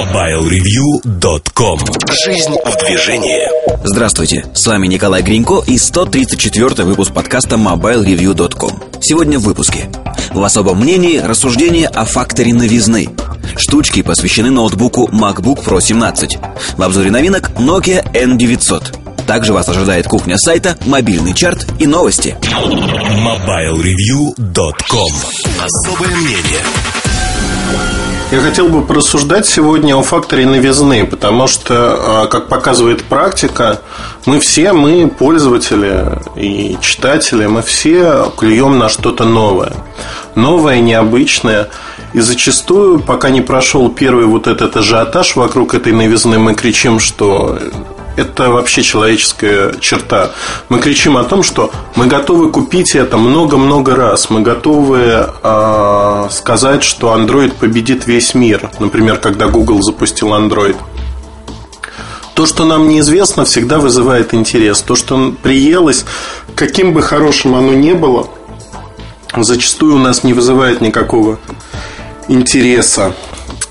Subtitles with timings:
[0.00, 1.78] MobileReview.com
[2.24, 3.46] Жизнь в движении.
[3.84, 9.90] Здравствуйте, с вами Николай Гринько и 134 выпуск подкаста MobileReview.com Сегодня в выпуске.
[10.32, 13.10] В особом мнении рассуждение о факторе новизны.
[13.58, 16.38] Штучки посвящены ноутбуку MacBook Pro 17
[16.78, 22.38] В обзоре новинок Nokia N900 также вас ожидает кухня сайта, мобильный чарт и новости.
[22.40, 25.12] MobileReview.com
[25.62, 26.62] Особое мнение
[28.30, 33.80] я хотел бы порассуждать сегодня о факторе новизны, потому что, а, как показывает практика,
[34.24, 39.72] мы все, мы пользователи и читатели, мы все клюем на что-то новое.
[40.36, 41.70] Новое, необычное.
[42.12, 47.58] И зачастую, пока не прошел первый вот этот ажиотаж вокруг этой новизны, мы кричим, что
[48.20, 50.30] это вообще человеческая черта.
[50.68, 54.30] Мы кричим о том, что мы готовы купить это много-много раз.
[54.30, 58.70] Мы готовы э, сказать, что Android победит весь мир.
[58.78, 60.76] Например, когда Google запустил Android.
[62.34, 64.80] То, что нам неизвестно, всегда вызывает интерес.
[64.82, 66.04] То, что приелось,
[66.54, 68.28] каким бы хорошим оно ни было,
[69.36, 71.38] зачастую у нас не вызывает никакого
[72.28, 73.14] интереса.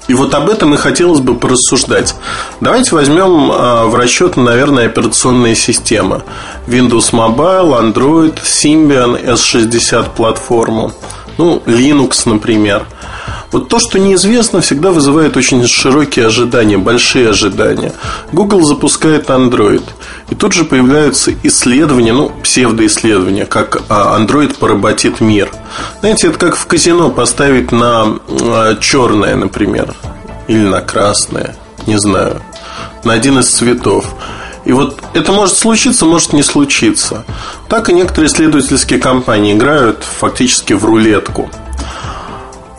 [0.09, 2.15] И вот об этом и хотелось бы порассуждать.
[2.61, 6.23] Давайте возьмем а, в расчет, наверное, операционные системы.
[6.65, 10.91] Windows Mobile, Android, Symbian, S60 платформу.
[11.37, 12.87] Ну, Linux, например.
[13.51, 17.93] Вот то, что неизвестно, всегда вызывает очень широкие ожидания, большие ожидания.
[18.31, 19.83] Google запускает Android.
[20.29, 25.51] И тут же появляются исследования, ну, псевдоисследования, как а, Android поработит мир.
[26.01, 29.93] Знаете, это как в казино поставить на а, черное, например,
[30.47, 31.55] или на красное,
[31.87, 32.41] не знаю,
[33.03, 34.05] на один из цветов.
[34.65, 37.25] И вот это может случиться, может не случиться.
[37.69, 41.49] Так и некоторые исследовательские компании играют фактически в рулетку.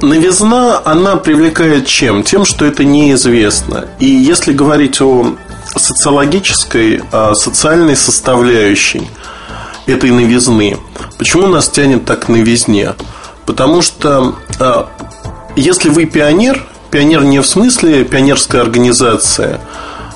[0.02, 2.22] Новизна, она привлекает чем?
[2.22, 3.86] Тем, что это неизвестно.
[3.98, 5.34] И если говорить о
[5.76, 9.02] социологической, о социальной составляющей
[9.86, 10.78] этой новизны,
[11.18, 12.94] почему нас тянет так к новизне?
[13.44, 14.88] Потому что а,
[15.56, 19.60] если вы пионер, пионер не в смысле пионерская организация–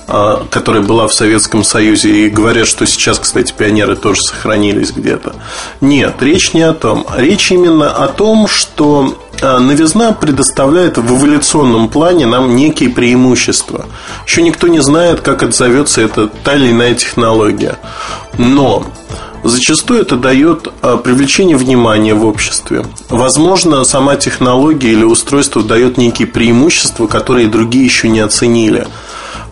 [0.06, 5.34] а, которая была в Советском Союзе, и говорят, что сейчас, кстати, пионеры тоже сохранились где-то.
[5.80, 7.06] Нет, речь не о том.
[7.16, 13.86] Речь именно о том, что а, новизна предоставляет в эволюционном плане нам некие преимущества.
[14.26, 17.78] Еще никто не знает, как отзовется эта та или иная технология.
[18.38, 18.84] Но
[19.44, 22.82] Зачастую это дает а, привлечение внимания в обществе.
[23.10, 28.88] Возможно, сама технология или устройство дает некие преимущества, которые другие еще не оценили.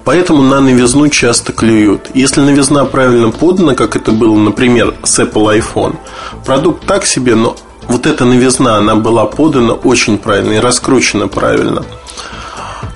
[0.04, 2.10] Поэтому на новизну часто клюют.
[2.15, 5.97] Если новизна правильно подана, как это было, например, с Apple iPhone,
[6.47, 7.54] продукт так себе, но
[7.88, 11.84] вот эта новизна, она была подана очень правильно и раскручена правильно.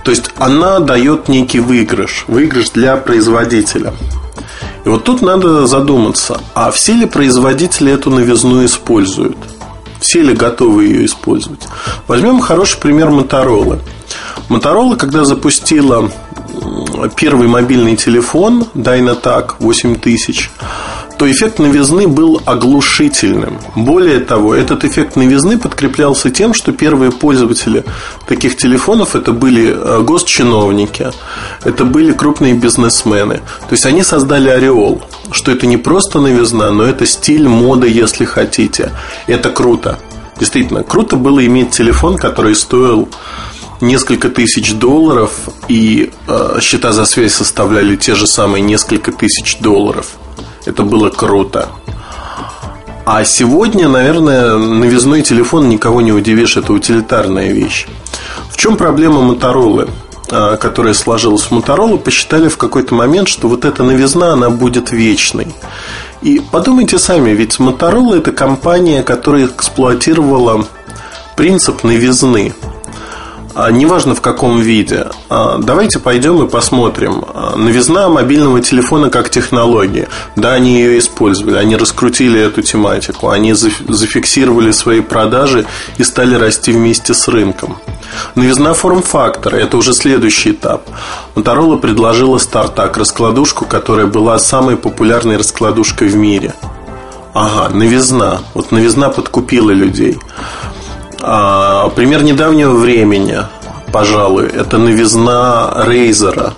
[0.05, 3.93] То есть она дает некий выигрыш, выигрыш для производителя.
[4.85, 9.37] И вот тут надо задуматься, а все ли производители эту новизну используют?
[9.99, 11.67] Все ли готовы ее использовать?
[12.07, 13.81] Возьмем хороший пример Моторола.
[14.49, 16.09] Моторола, когда запустила
[17.17, 20.51] первый мобильный телефон Dynatac 8000,
[21.19, 23.59] то эффект новизны был оглушительным.
[23.75, 27.85] Более того, этот эффект новизны подкреплялся тем, что первые пользователи
[28.27, 31.11] таких телефонов это были э, госчиновники,
[31.65, 33.37] это были крупные бизнесмены.
[33.69, 38.25] То есть они создали ореол, что это не просто новизна, но это стиль, мода, если
[38.25, 38.93] хотите.
[39.27, 39.99] Это круто.
[40.39, 43.09] Действительно, круто было иметь телефон, который стоил
[43.81, 45.33] несколько тысяч долларов,
[45.69, 50.17] и э, счета за связь составляли те же самые несколько тысяч долларов.
[50.67, 51.69] Это было круто.
[53.05, 57.87] А сегодня, наверное, новизной телефон никого не удивишь, это утилитарная вещь.
[58.51, 59.89] В чем проблема Моторолы?
[60.29, 64.91] Э, которая сложилась в Моторолу, посчитали в какой-то момент, что вот эта новизна, она будет
[64.91, 65.47] вечной.
[66.21, 70.67] И подумайте сами, ведь Моторола это компания, которая эксплуатировала
[71.37, 72.53] принцип новизны.
[73.59, 75.07] А, неважно в каком виде.
[75.31, 77.25] А, давайте пойдем и посмотрим.
[77.33, 80.09] А, новизна мобильного телефона как технология.
[80.37, 85.65] Да, они ее использовали, они раскрутили эту тематику, они зафиксировали свои продажи
[85.97, 87.79] и стали расти вместе с рынком.
[88.35, 90.83] Новизна форм-фактора– это уже следующий этап.
[91.35, 96.53] Motorola предложила StarTAC– раскладушку, которая была самой популярной раскладушкой в мире.
[97.33, 98.41] Ага, новизна.
[98.53, 100.19] Вот новизна подкупила людей.
[101.21, 103.39] А, пример недавнего времени,
[103.93, 106.55] пожалуй, это новизна Рейзера.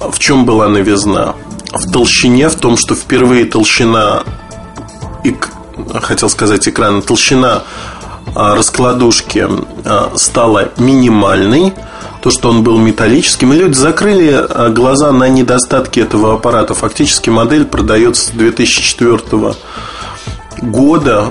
[0.00, 1.34] В чем была новизна?
[1.72, 4.22] В толщине, в том, что впервые толщина,
[5.94, 7.62] хотел сказать экрана, толщина
[8.34, 9.46] а, раскладушки
[9.84, 11.72] а, стала минимальной,
[12.22, 13.52] то, что он был металлическим.
[13.52, 16.74] И люди закрыли а, глаза на недостатки этого аппарата.
[16.74, 19.56] Фактически модель продается с 2004 года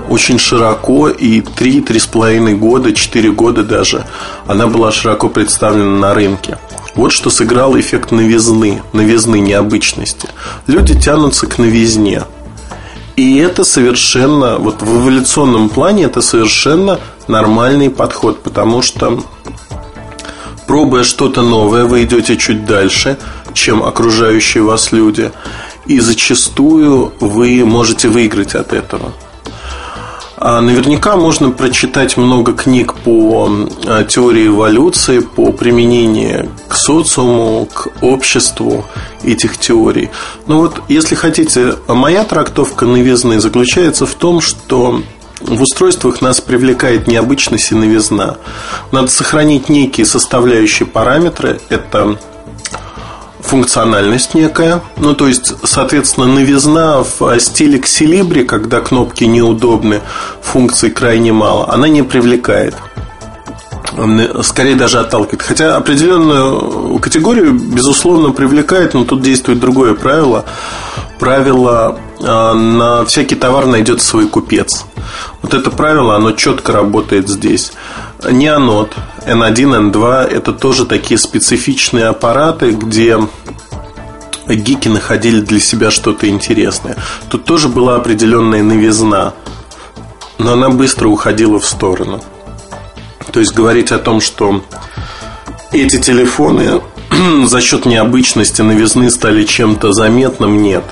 [0.10, 4.06] очень широко, и 3-3,5 года, 4 года даже,
[4.48, 6.58] она была широко представлена на рынке.
[6.96, 10.30] Вот что сыграл эффект новизны, новизны необычности.
[10.68, 12.24] Люди тянутся к новизне.
[13.16, 19.24] И это совершенно, вот в эволюционном плане это совершенно нормальный подход, потому что
[20.68, 23.18] пробуя что-то новое, вы идете чуть дальше,
[23.54, 25.32] чем окружающие вас люди,
[25.86, 29.14] и зачастую вы можете выиграть от этого.
[30.46, 33.50] А наверняка можно прочитать много книг по
[33.86, 38.84] а, теории эволюции, по применению к социуму, к обществу
[39.24, 40.10] этих теорий.
[40.46, 45.02] Но вот, если хотите, моя трактовка новизны заключается в том, что
[45.40, 48.36] в устройствах нас привлекает необычность и новизна.
[48.92, 51.62] Надо сохранить некие составляющие параметры.
[51.70, 52.18] Это
[53.44, 54.82] функциональность некая.
[54.98, 60.02] Ну, то есть, соответственно, новизна в стиле Xilibri, когда кнопки неудобны,
[60.42, 62.76] функций крайне мало, она не привлекает.
[64.42, 65.44] Скорее даже отталкивает.
[65.44, 70.46] Хотя определенную категорию, безусловно, привлекает, но тут действует другое правило.
[71.20, 74.86] Правило а, на всякий товар найдет свой купец.
[75.42, 77.74] Вот это правило, оно четко работает здесь.
[78.30, 83.18] Неонот, N1, N2 это тоже такие специфичные аппараты, где
[84.48, 86.98] гики находили для себя что-то интересное.
[87.30, 89.34] Тут тоже была определенная новизна,
[90.38, 92.22] но она быстро уходила в сторону.
[93.32, 94.64] То есть говорить о том, что
[95.72, 96.82] эти телефоны
[97.46, 100.84] за счет необычности новизны стали чем-то заметным, нет.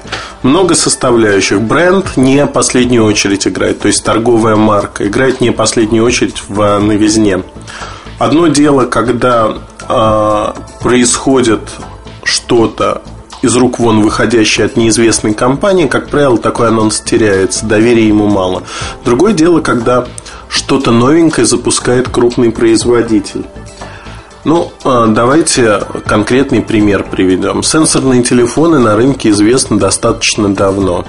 [0.44, 1.62] Много составляющих.
[1.62, 7.44] Бренд не последнюю очередь играет, то есть торговая марка играет не последнюю очередь в новизне.
[8.20, 9.58] Одно дело, когда
[9.88, 11.62] э, происходит
[12.24, 13.02] что-то
[13.42, 18.64] из рук вон выходящее от неизвестной компании, как правило, такой анонс теряется, доверия ему мало.
[19.04, 20.06] Другое дело, когда
[20.50, 23.46] что-то новенькое запускает крупный производитель.
[24.44, 27.62] Ну, а, давайте конкретный пример приведем.
[27.62, 31.06] Сенсорные телефоны на рынке известны достаточно давно.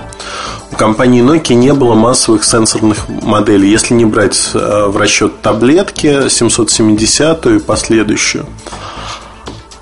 [0.70, 6.28] У компании Nokia не было массовых сенсорных моделей, если не брать а, в расчет таблетки
[6.28, 8.44] 770 и последующую,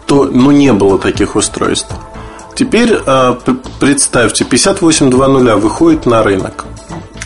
[0.06, 1.92] то ну, не было таких устройств.
[2.54, 3.36] Теперь а,
[3.80, 6.66] представьте, 5820 выходит на рынок.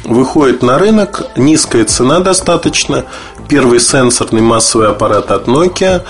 [0.05, 3.05] Выходит на рынок, низкая цена достаточно,
[3.49, 6.03] первый сенсорный массовый аппарат от Nokia,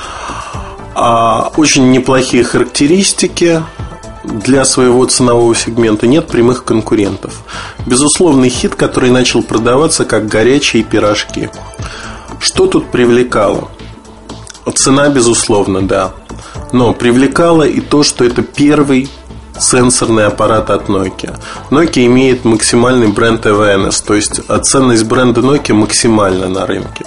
[0.95, 3.63] а очень неплохие характеристики
[4.25, 7.43] для своего ценового сегмента нет прямых конкурентов.
[7.87, 11.51] Безусловный хит, который начал продаваться как горячие пирожки.
[12.41, 13.69] Что тут привлекало?
[14.75, 16.13] Цена, безусловно, да.
[16.73, 19.11] Но привлекало и то, что это первый
[19.59, 21.39] сенсорный аппарат от Nokia.
[21.71, 27.05] Nokia имеет максимальный бренд awareness, то есть ценность бренда Nokia максимальна на рынке.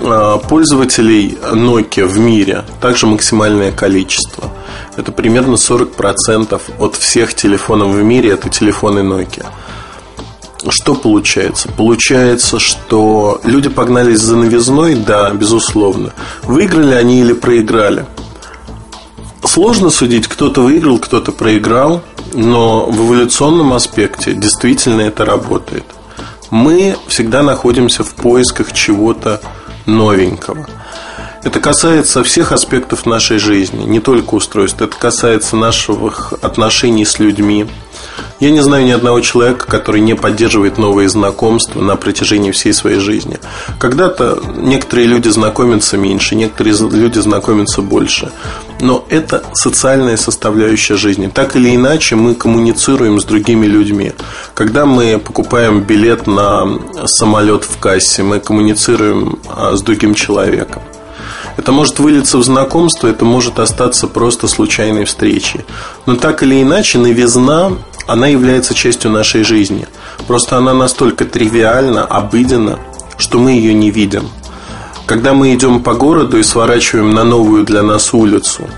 [0.00, 4.50] А, пользователей Nokia в мире также максимальное количество.
[4.96, 9.46] Это примерно 40% от всех телефонов в мире это телефоны Nokia.
[10.68, 11.68] Что получается?
[11.76, 16.12] Получается, что люди погнались за новизной, да, безусловно.
[16.44, 18.06] Выиграли они или проиграли?
[19.44, 22.02] Сложно судить, кто-то выиграл, кто-то проиграл,
[22.32, 25.84] но в эволюционном аспекте действительно это работает.
[26.50, 29.40] Мы всегда находимся в поисках чего-то
[29.86, 30.66] новенького.
[31.42, 34.80] Это касается всех аспектов нашей жизни, не только устройств.
[34.80, 37.66] Это касается наших отношений с людьми,
[38.40, 42.98] я не знаю ни одного человека, который не поддерживает новые знакомства на протяжении всей своей
[42.98, 43.38] жизни.
[43.78, 48.32] Когда-то некоторые люди знакомятся меньше, некоторые люди знакомятся больше.
[48.80, 51.30] Но это социальная составляющая жизни.
[51.32, 54.12] Так или иначе, мы коммуницируем с другими людьми.
[54.54, 56.66] Когда мы покупаем билет на
[57.06, 60.82] самолет в кассе, мы коммуницируем а, с другим человеком.
[61.56, 65.64] Это может вылиться в знакомство, это может остаться просто случайной встречей.
[66.06, 67.72] Но так или иначе, новизна
[68.06, 69.86] она является частью нашей жизни.
[70.26, 72.78] Просто она настолько тривиальна, обыденна,
[73.16, 74.28] что мы ее не видим.
[75.06, 78.68] Когда мы идем по городу и сворачиваем на новую для нас улицу,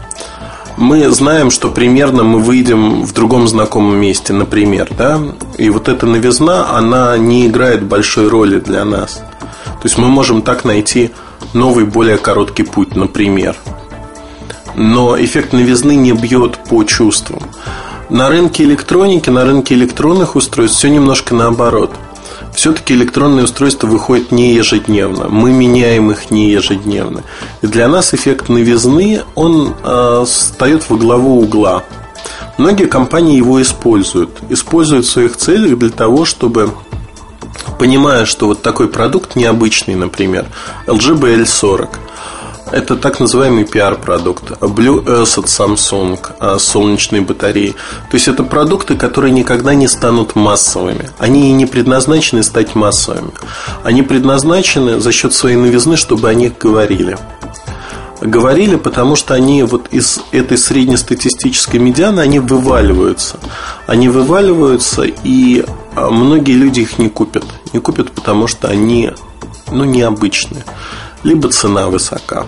[0.76, 5.20] мы знаем, что примерно мы выйдем в другом знакомом месте, например, да,
[5.56, 9.22] и вот эта новизна, она не играет большой роли для нас.
[9.64, 11.12] То есть мы можем так найти
[11.52, 13.54] новый, более короткий путь, например.
[14.74, 17.42] Но эффект новизны не бьет по чувствам.
[18.14, 21.90] На рынке электроники, на рынке электронных устройств все немножко наоборот.
[22.54, 25.28] все-таки электронные устройства выходят не ежедневно.
[25.28, 27.25] Мы меняем их не ежедневно.
[27.61, 31.83] И для нас эффект новизны, он э, встает во главу угла.
[32.56, 34.30] Многие компании его используют.
[34.49, 36.71] Используют в своих целях для того, чтобы
[37.80, 40.47] понимая, что вот такой продукт необычный, например,
[40.87, 41.88] LG BL40,
[42.74, 44.50] это так называемый PR-продукт.
[44.60, 47.74] Blue Earth от Samsung, а, солнечные батареи.
[48.10, 51.08] То есть это продукты, которые никогда не станут массовыми.
[51.18, 53.30] Они и не предназначены стать массовыми.
[53.84, 57.16] Они предназначены за счет своей новизны, чтобы о них говорили.
[58.20, 63.38] Говорили, потому что они вот из этой среднестатистической медианы они вываливаются.
[63.86, 65.64] Они вываливаются, и
[65.94, 67.44] а, многие люди их не купят.
[67.72, 69.12] Не купят, потому что они
[69.70, 70.64] ну, необычные
[71.24, 72.46] либо цена высока.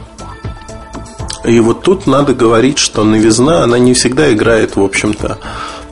[1.46, 5.38] И вот тут надо говорить, что новизна, она не всегда играет, в общем-то,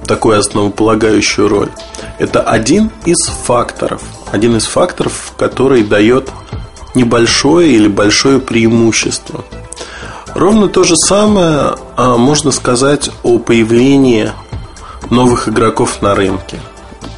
[0.04, 1.70] такую основополагающую роль.
[2.18, 6.30] Это один из факторов, один из факторов, который дает
[6.94, 9.44] небольшое или большое преимущество.
[10.34, 14.32] Ровно то же самое а, можно сказать о появлении
[15.10, 16.58] новых игроков на рынке–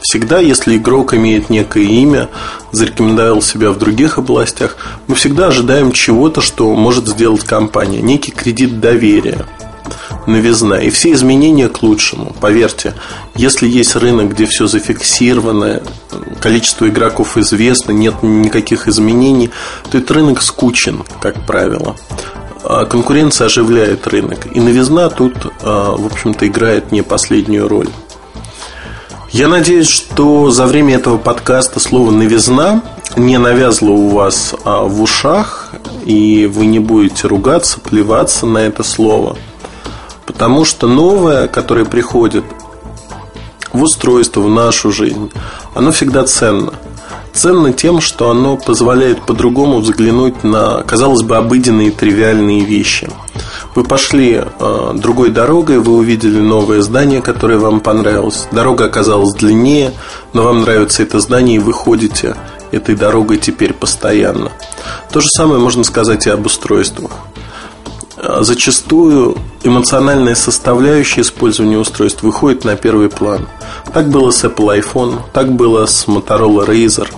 [0.09, 2.29] Всегда, если игрок имеет некое имя,
[2.71, 4.77] зарекомендовал себя в других областях,
[5.09, 9.47] мы всегда ожидаем чего-то, что может сделать компания, некий кредит доверия
[10.29, 10.81] новизна.
[10.81, 12.33] И все изменения к лучшему.
[12.41, 12.95] Поверьте,
[13.35, 15.83] если есть рынок, где все зафиксировано,
[16.41, 19.51] количество игроков известно, нет никаких изменений,
[19.91, 21.97] то этот рынок скучен, как правило.
[22.63, 24.55] А конкуренция оживляет рынок.
[24.55, 27.89] И новизна тут, а, в общем-то, играет не последнюю роль.
[29.37, 32.81] Я надеюсь, что за время этого подкаста слово «новизна»
[33.16, 35.73] не навязло у вас а, в ушах,
[36.07, 39.37] и вы не будете ругаться, плеваться на это слово.
[40.25, 42.45] Потому что новое, которое приходит
[43.75, 45.31] в устройство, в нашу жизнь,
[45.75, 46.73] оно всегда ценно.
[47.35, 53.11] Ценно тем, что оно позволяет по-другому взглянуть на, казалось бы, обыденные тривиальные вещи–
[53.76, 58.49] вы пошли э, другой дорогой, вы увидели новое здание, которое вам понравилось.
[58.50, 59.92] Дорога оказалась длиннее,
[60.33, 62.37] но вам нравится это здание, и вы ходите
[62.73, 64.50] этой дорогой теперь постоянно.
[65.12, 67.11] То же самое можно сказать и об устройствах.
[68.16, 73.47] Э, зачастую эмоциональная составляющая использования устройств выходит на первый план.
[73.92, 77.09] Так было с Apple iPhone, так было с Motorola Razer,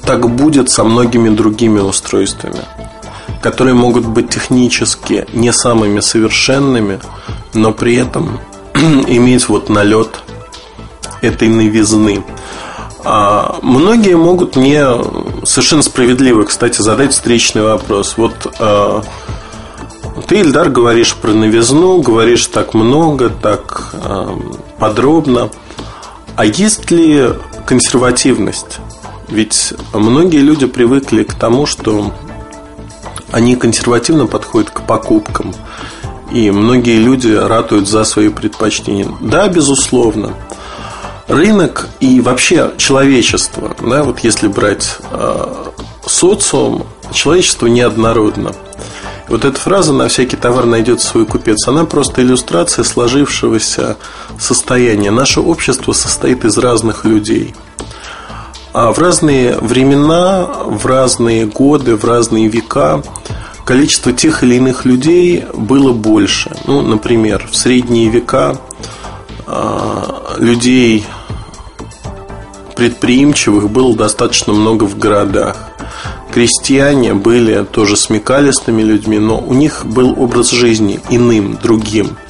[0.00, 2.64] так будет со многими другими устройствами
[3.40, 7.00] которые могут быть технически не самыми совершенными,
[7.54, 8.40] но при этом
[8.74, 10.20] иметь вот налет
[11.20, 12.24] этой новизны.
[13.04, 14.84] А многие могут мне
[15.44, 18.14] совершенно справедливо, кстати, задать встречный вопрос.
[18.16, 19.02] Вот а,
[20.26, 24.36] ты, Ильдар, говоришь про новизну, говоришь так много, так а,
[24.78, 25.50] подробно.
[26.36, 27.30] А есть ли
[27.66, 28.78] консервативность?
[29.28, 32.12] Ведь многие люди привыкли к тому, что
[33.32, 35.54] они консервативно подходят к покупкам.
[36.32, 39.06] И многие люди ратуют за свои предпочтения.
[39.20, 40.34] Да, безусловно.
[41.26, 45.64] Рынок и вообще человечество, да, вот если брать э,
[46.06, 48.52] социум, человечество неоднородно.
[49.28, 53.98] Вот эта фраза «на всякий товар найдет свой купец», она просто иллюстрация сложившегося
[54.38, 55.10] состояния.
[55.10, 57.54] Наше общество состоит из разных людей–
[58.92, 63.02] в разные времена, в разные годы, в разные века
[63.64, 66.56] количество тех или иных людей было больше.
[66.64, 68.56] Ну, например, в средние века
[69.46, 71.04] а, людей
[72.76, 75.56] предприимчивых было достаточно много в городах.
[76.32, 82.16] Крестьяне были тоже смекалистыми людьми, но у них был образ жизни иным, другим–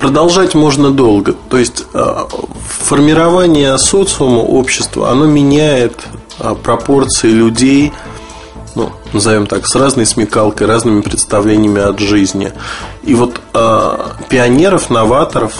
[0.00, 1.34] продолжать можно долго.
[1.48, 2.14] То есть э,
[2.84, 6.06] формирование социума, общества, оно меняет
[6.38, 7.92] э, пропорции людей,
[8.74, 12.52] ну, назовем так, с разной смекалкой, разными представлениями от жизни.
[13.02, 13.98] И вот э,
[14.28, 15.54] пионеров, новаторов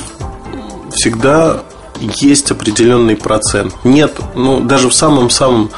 [0.92, 1.62] всегда
[2.00, 3.74] есть определенный процент.
[3.84, 5.70] Нет, ну, даже в самом-самом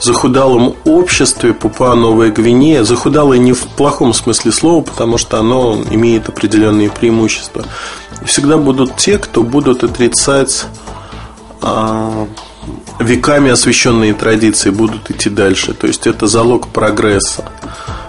[0.00, 2.82] захудалом обществе Папуа Новая Гвинея.
[2.82, 7.64] Захудалое не в плохом смысле слова, потому что оно имеет определенные преимущества.
[8.24, 10.66] Всегда будут те, кто будут отрицать
[11.62, 12.26] а,
[12.98, 15.74] веками освященные традиции, будут идти дальше.
[15.74, 17.44] То есть это залог прогресса.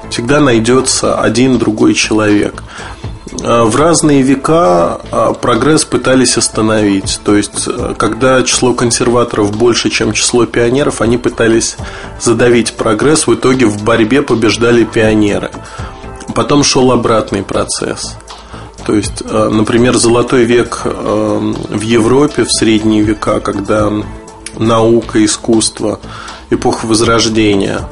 [0.10, 2.63] Всегда найдется один другой человек.
[3.39, 7.20] Э, в разные века э, прогресс пытались остановить.
[7.24, 11.77] То есть, э, когда число консерваторов больше, чем число пионеров, они пытались
[12.20, 13.27] задавить прогресс.
[13.27, 15.51] В итоге в борьбе побеждали пионеры.
[16.36, 18.18] Потом шел обратный процесс.
[18.85, 23.91] То есть, например, золотой век в Европе в средние века, когда
[24.57, 26.00] наука, искусство,
[26.50, 27.88] эпоха Возрождения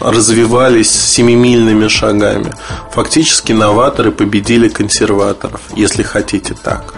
[0.00, 2.52] развивались семимильными шагами.
[2.92, 6.94] Фактически новаторы победили консерваторов, если хотите так.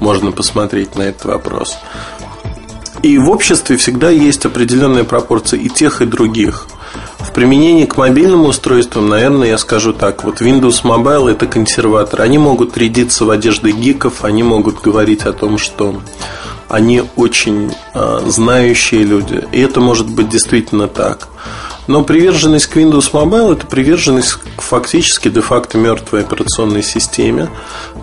[0.00, 1.76] Можно посмотреть на этот вопрос.
[3.02, 6.66] И в обществе всегда есть определенная пропорция и тех, и других.
[7.32, 10.22] В применении к мобильным устройствам, наверное, я скажу так.
[10.22, 12.20] Вот Windows Mobile– это консерватор.
[12.20, 16.02] Они могут рядиться в одежды гиков, они могут говорить о том, что
[16.68, 19.42] они очень э, знающие люди.
[19.50, 21.28] И это может быть действительно так.
[21.86, 27.48] Но приверженность к Windows Mobile это приверженность к фактически де-факто мертвой операционной системе,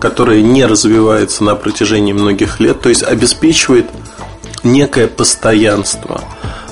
[0.00, 3.86] которая не развивается на протяжении многих лет, то есть обеспечивает
[4.64, 6.20] некое постоянство.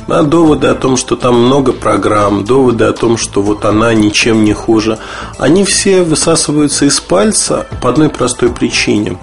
[0.08, 4.42] Да, доводы о том, что там много программ, доводы о том, что вот она ничем
[4.42, 4.98] не хуже,
[5.38, 9.18] они все высасываются из пальца по одной простой причине.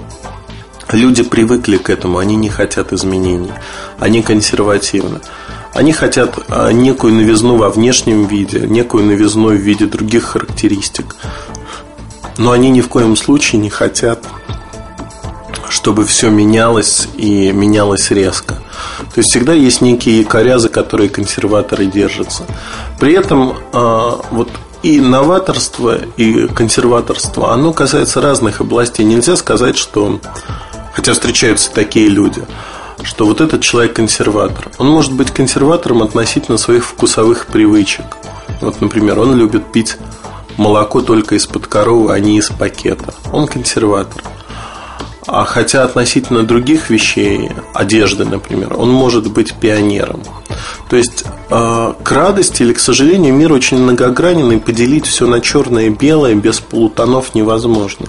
[0.91, 3.51] Люди привыкли к этому, они не хотят изменений,
[3.97, 5.21] они консервативны.
[5.73, 11.15] Они хотят а, некую новизну во внешнем виде, некую новизну в виде других характеристик.
[12.37, 14.23] Но они ни в коем случае не хотят
[15.69, 18.55] чтобы все менялось и менялось резко.
[19.13, 22.43] То есть всегда есть некие якоря, за которые консерваторы держатся.
[22.99, 24.49] При этом а, вот
[24.83, 29.03] и новаторство, и консерваторство, оно касается разных областей.
[29.03, 30.19] Нельзя сказать, что,
[30.93, 32.43] хотя встречаются такие люди,
[33.01, 34.69] что вот этот человек консерватор.
[34.77, 38.05] Он может быть консерватором относительно своих вкусовых привычек.
[38.61, 39.97] Вот, например, он любит пить
[40.57, 43.13] молоко только из-под коровы, а не из пакета.
[43.31, 44.21] Он консерватор.
[45.27, 50.21] А хотя относительно других вещей, одежды, например, он может быть пионером.
[50.89, 55.41] То есть э, к радости или к сожалению мир очень многогранен и поделить все на
[55.41, 58.05] черное и белое без полутонов невозможно.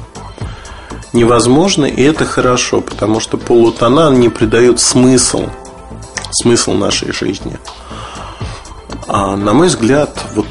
[1.14, 5.46] Невозможно, и это хорошо, потому что полутона не придают смысл,
[6.30, 7.56] смысл нашей жизни.
[9.08, 10.46] А на мой взгляд, вот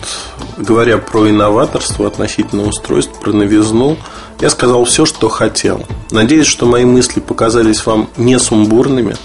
[0.57, 3.97] говоря про инноваторство относительно устройств, про новизну,
[4.39, 5.85] я сказал все, что хотел.
[6.11, 9.15] Надеюсь, что мои мысли показались вам не сумбурными,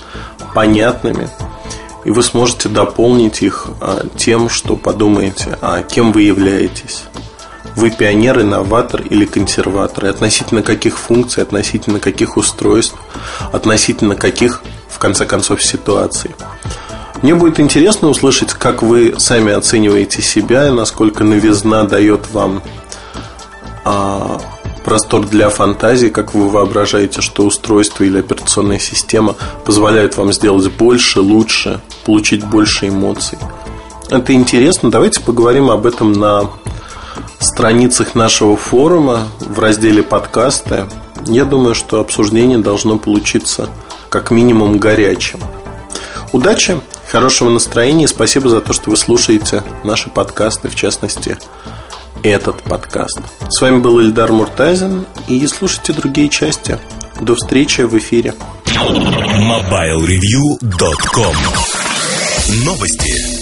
[0.54, 1.28] понятными,
[2.04, 7.04] и вы сможете дополнить их а, тем, что подумаете, а кем вы являетесь.
[7.76, 12.96] Вы пионер, инноватор или консерватор, относительно каких функций, относительно каких устройств,
[13.52, 16.30] относительно каких, в конце концов, ситуаций.
[17.22, 22.62] Мне будет интересно услышать, как вы сами оцениваете себя и насколько новизна дает вам
[23.84, 24.40] а,
[24.84, 31.20] простор для фантазии, как вы воображаете, что устройство или операционная система позволяют вам сделать больше,
[31.20, 33.38] лучше, получить больше эмоций.
[34.08, 34.90] Это интересно.
[34.90, 36.50] Давайте поговорим об этом на
[37.38, 40.86] страницах нашего форума в разделе подкасты.
[41.26, 43.68] Я думаю, что обсуждение должно получиться
[44.08, 45.40] как минимум горячим.
[46.32, 51.38] Удачи, хорошего настроения и спасибо за то, что вы слушаете наши подкасты, в частности,
[52.22, 53.20] этот подкаст.
[53.48, 56.78] С вами был Ильдар Муртазин и слушайте другие части.
[57.20, 58.34] До встречи в эфире.
[58.66, 61.36] MobileReview.com
[62.64, 63.39] Новости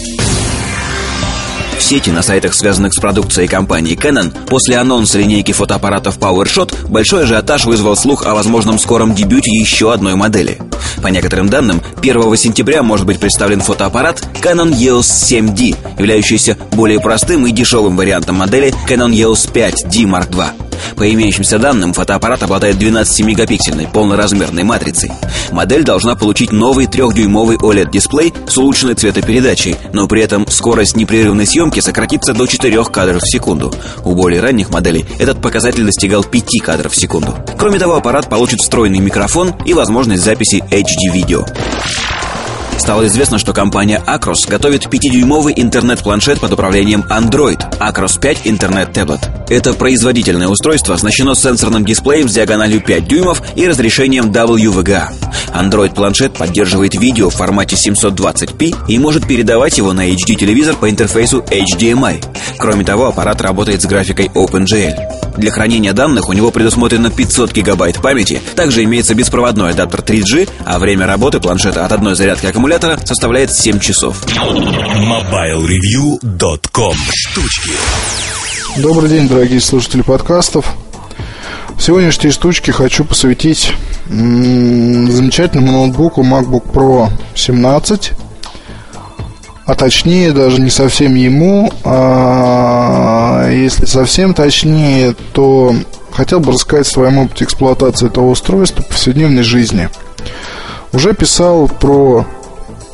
[1.88, 7.64] сети на сайтах, связанных с продукцией компании Canon, после анонса линейки фотоаппаратов PowerShot большой ажиотаж
[7.64, 10.58] вызвал слух о возможном скором дебюте еще одной модели.
[11.02, 17.46] По некоторым данным, 1 сентября может быть представлен фотоаппарат Canon EOS 7D, являющийся более простым
[17.46, 20.67] и дешевым вариантом модели Canon EOS 5D Mark II.
[20.96, 25.12] По имеющимся данным, фотоаппарат обладает 12-мегапиксельной полноразмерной матрицей.
[25.50, 31.80] Модель должна получить новый 3-дюймовый OLED-дисплей с улучшенной цветопередачей, но при этом скорость непрерывной съемки
[31.80, 33.72] сократится до 4 кадров в секунду.
[34.04, 37.34] У более ранних моделей этот показатель достигал 5 кадров в секунду.
[37.58, 41.44] Кроме того, аппарат получит встроенный микрофон и возможность записи HD-видео.
[42.78, 49.20] Стало известно, что компания Acros готовит 5-дюймовый интернет-планшет под управлением Android Acros 5 Internet Tablet.
[49.50, 55.08] Это производительное устройство оснащено сенсорным дисплеем с диагональю 5 дюймов и разрешением WVGA.
[55.54, 62.24] Android-планшет поддерживает видео в формате 720p и может передавать его на HD-телевизор по интерфейсу HDMI.
[62.58, 64.94] Кроме того, аппарат работает с графикой OpenGL.
[65.36, 68.40] Для хранения данных у него предусмотрено 500 гигабайт памяти.
[68.56, 72.67] Также имеется беспроводной адаптер 3G, а время работы планшета от одной зарядки аккумулятора
[73.06, 74.22] составляет 7 часов.
[74.26, 77.70] MobileReview.com Штучки
[78.76, 80.74] Добрый день, дорогие слушатели подкастов.
[81.78, 83.72] Сегодняшние штучки хочу посвятить
[84.06, 88.12] замечательному ноутбуку MacBook Pro 17
[89.64, 95.74] а точнее даже не совсем ему, а если совсем точнее, то
[96.10, 99.88] хотел бы рассказать о своем опыте эксплуатации этого устройства в повседневной жизни.
[100.92, 102.26] Уже писал про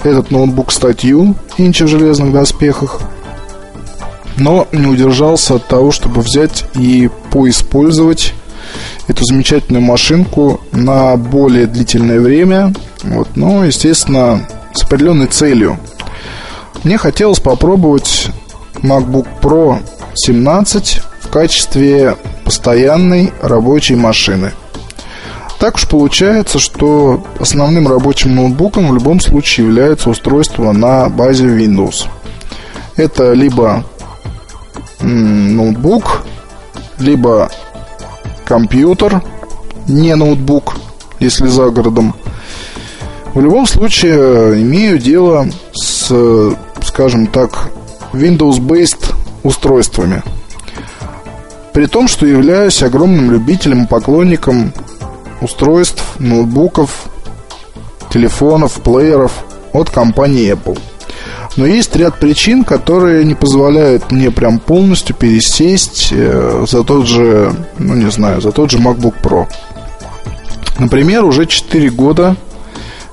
[0.04, 3.00] этот ноутбук статью «Инчи в железных доспехах»,
[4.36, 8.34] но не удержался от того, чтобы взять и поиспользовать
[9.06, 12.72] эту замечательную машинку на более длительное время.
[13.02, 15.78] Вот, но, естественно, с определенной целью.
[16.82, 18.28] Мне хотелось попробовать
[18.76, 19.78] MacBook Pro
[20.14, 24.52] 17 в качестве постоянной рабочей машины.
[25.64, 32.05] Так уж получается, что основным рабочим ноутбуком в любом случае является устройство на базе Windows.
[32.96, 33.83] Это либо
[35.00, 36.27] ноутбук,
[36.98, 37.50] либо
[38.44, 39.22] компьютер,
[39.88, 40.77] не ноутбук,
[41.18, 42.14] если за городом.
[43.33, 46.12] В любом случае имею дело с,
[46.83, 47.70] скажем так,
[48.12, 50.22] Windows-based устройствами.
[51.72, 54.74] При том, что являюсь огромным любителем поклонником
[55.44, 57.04] устройств, ноутбуков,
[58.11, 59.33] телефонов, плееров
[59.72, 60.78] от компании Apple–
[61.57, 67.54] но есть ряд причин, которые не позволяют мне прям полностью пересесть э, за тот же,
[67.78, 69.46] ну не знаю, за тот же MacBook Pro.
[70.78, 72.37] Например, уже 4 года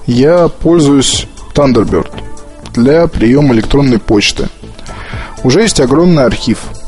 [0.07, 2.09] я пользуюсь Thunderbird
[2.73, 4.47] для приема электронной почты.
[5.43, 6.59] Уже есть огромный архив–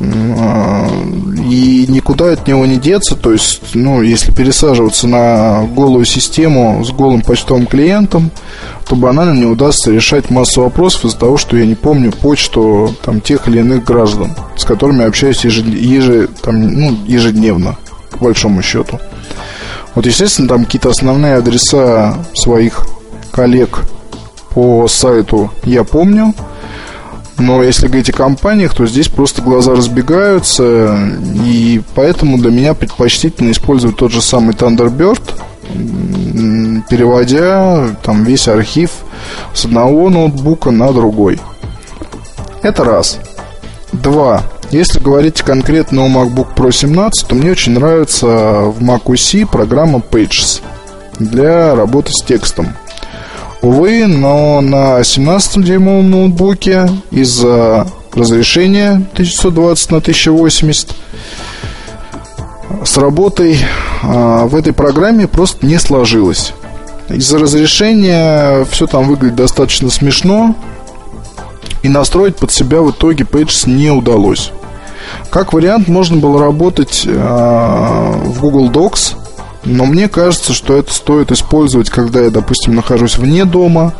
[0.00, 3.16] и никуда от него не деться.
[3.16, 8.30] То есть, ну, если пересаживаться на голую систему с голым почтовым клиентом,
[8.88, 13.20] то банально не удастся решать массу вопросов из-за того, что я не помню почту там,
[13.20, 15.66] тех или иных граждан, с которыми общаюсь ежед...
[15.66, 16.28] Еже...
[16.40, 17.76] там, ну, ежедневно,
[18.10, 18.98] по большому счету.
[19.94, 22.86] Вот, естественно, там какие-то основные адреса своих
[23.32, 23.80] коллег
[24.50, 26.34] по сайту я помню–
[27.40, 30.96] но если говорить о компаниях, то здесь просто глаза разбегаются,
[31.44, 35.22] и поэтому для меня предпочтительно использовать тот же самый Thunderbird,
[36.88, 38.90] переводя там весь архив
[39.54, 41.40] с одного ноутбука на другой.
[42.62, 43.18] Это раз.
[43.92, 44.42] Два.
[44.70, 50.60] Если говорить конкретно о MacBook Pro 17, то мне очень нравится в macOS программа Pages
[51.18, 52.68] для работы с текстом.
[53.62, 60.88] Увы, но на 17-дюймовом ноутбуке из-за разрешения 1920 на 1080
[62.84, 63.58] с работой
[64.02, 66.54] а, в этой программе просто не сложилось.
[67.08, 70.54] Из-за разрешения все там выглядит достаточно смешно,
[71.82, 74.52] и настроить под себя в итоге Pages не удалось.
[75.30, 79.16] Как вариант, можно было работать э, в Google Docs
[79.64, 83.94] но мне кажется, что это стоит использовать, когда я, допустим, нахожусь вне дома,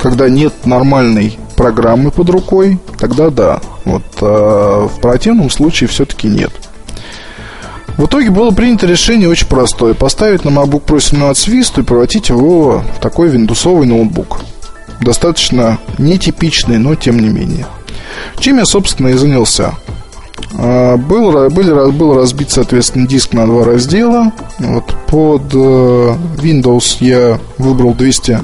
[0.00, 3.60] когда нет нормальной программы под рукой, тогда да.
[3.84, 6.50] Вот а в противном случае все-таки нет.
[7.96, 9.94] В итоге было принято решение очень простое.
[9.94, 14.40] Поставить на MacBook Pro 17 Vista и превратить его в такой виндусовый ноутбук.
[15.00, 17.66] Достаточно нетипичный, но тем не менее.
[18.38, 19.74] Чем я, собственно, и занялся.
[20.56, 24.32] А, был, был, был разбит, соответственно, диск на два раздела.
[24.58, 28.40] Вот, под э, Windows я выбрал 200,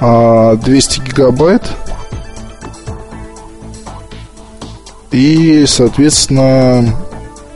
[0.00, 0.56] а,
[1.04, 1.62] гигабайт.
[5.10, 6.94] И, соответственно,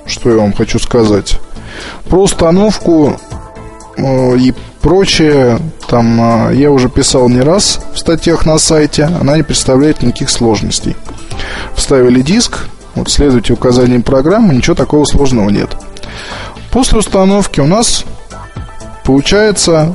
[0.06, 1.38] что я вам хочу сказать.
[2.08, 3.16] Про установку
[3.96, 9.36] э, и прочее, там э, я уже писал не раз в статьях на сайте, она
[9.36, 10.96] не представляет никаких сложностей.
[11.74, 15.76] Вставили диск, вот следуйте указаниям программы, ничего такого сложного нет.
[16.70, 18.04] После установки у нас
[19.04, 19.94] получается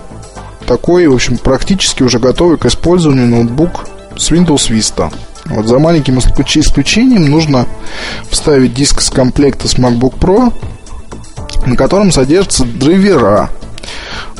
[0.65, 5.11] такой, в общем, практически уже готовый к использованию ноутбук с Windows Vista.
[5.45, 7.65] Вот за маленьким исключением нужно
[8.29, 10.53] вставить диск с комплекта с MacBook Pro,
[11.65, 13.49] на котором содержатся драйвера.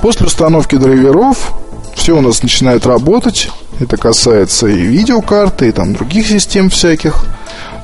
[0.01, 1.53] После установки драйверов
[1.95, 3.49] все у нас начинает работать.
[3.79, 7.25] Это касается и видеокарты, и там других систем всяких.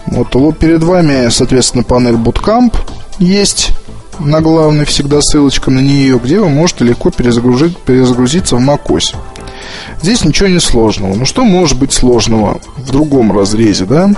[0.06, 2.76] Вот, вот перед вами, соответственно, панель Bootcamp
[3.20, 3.72] есть
[4.20, 9.16] на главной всегда ссылочка на нее, где вы можете легко перезагрузить, перезагрузиться в macOS.
[10.02, 11.16] Здесь ничего не сложного.
[11.16, 14.12] Ну что может быть сложного в другом разрезе, да?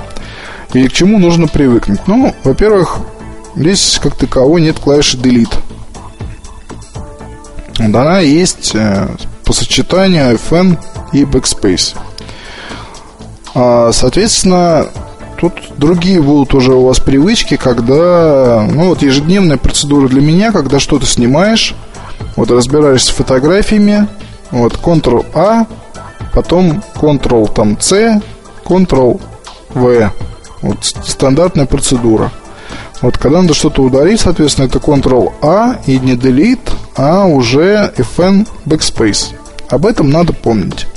[0.74, 2.02] Или к чему нужно привыкнуть?
[2.08, 2.98] Ну, во-первых,
[3.56, 5.54] здесь как таковой нет клавиши Delete.
[7.78, 9.08] Вот она есть э,
[9.43, 10.78] по сочетанию FN
[11.13, 11.95] и Backspace.
[13.54, 14.88] А, соответственно,
[15.39, 20.80] Тут другие будут уже у вас привычки, когда, ну вот ежедневная процедура для меня, когда
[20.80, 21.76] что-то снимаешь,
[22.36, 24.08] вот разбираешься с фотографиями,
[24.52, 25.67] вот Ctrl-A,
[26.34, 28.21] потом Ctrl там C,
[28.63, 30.12] Ctrl-V.
[30.62, 32.32] Вот стандартная процедура.
[33.02, 39.36] Вот когда надо что-то удалить, соответственно, это Ctrl-A и не Delete, а уже FN Backspace.
[39.69, 40.88] Об этом надо помнить.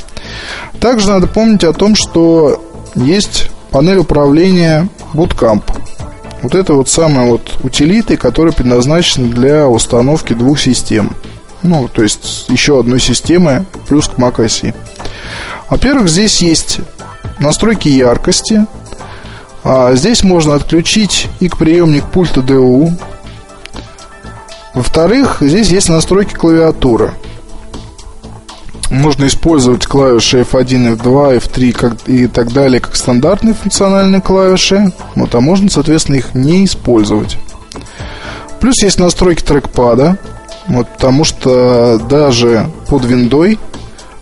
[0.81, 2.63] Также надо помнить о том, что
[2.95, 5.63] есть панель управления Bootcamp.
[6.43, 11.15] Вот это вот самая вот утилиты, которая предназначена для установки двух систем.
[11.63, 14.75] Ну, то есть еще одной системы плюс к macOS.
[15.69, 16.81] Во-первых, здесь есть
[17.41, 18.67] настройки яркости.
[19.65, 22.93] А здесь можно отключить и к приемник пульта DU.
[24.75, 27.13] Во-вторых, здесь есть настройки клавиатуры.
[28.91, 35.35] Можно использовать клавиши F1, F2, F3 как, и так далее как стандартные функциональные клавиши, вот,
[35.35, 37.37] а можно, соответственно, их не использовать.
[38.61, 40.19] Плюс есть настройки трекпада,
[40.69, 43.59] вот, потому что даже под виндой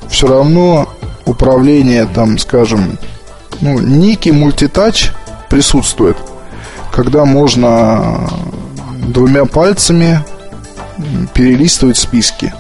[0.08, 0.88] все равно
[1.24, 2.98] управление, там, скажем,
[3.60, 5.12] ну, некий мультитач
[5.48, 6.16] присутствует,
[6.92, 8.28] когда можно
[9.08, 10.20] двумя пальцами
[11.34, 12.52] перелистывать списки.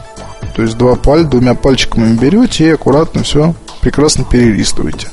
[0.56, 5.08] То есть два паль, двумя пальчиками берете и аккуратно все прекрасно перелистываете.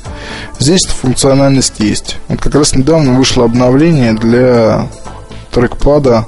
[0.57, 2.15] Здесь функциональность есть.
[2.29, 4.87] Вот как раз недавно вышло обновление для
[5.51, 6.25] трекпада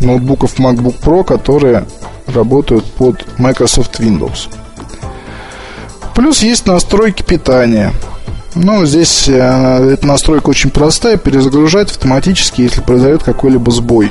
[0.00, 1.84] ноутбуков MacBook Pro, которые
[2.26, 4.48] работают под Microsoft Windows.
[6.14, 7.92] Плюс есть настройки питания.
[8.54, 14.10] Ну, здесь э, эта настройка очень простая, перезагружать автоматически, если произойдет какой-либо сбой.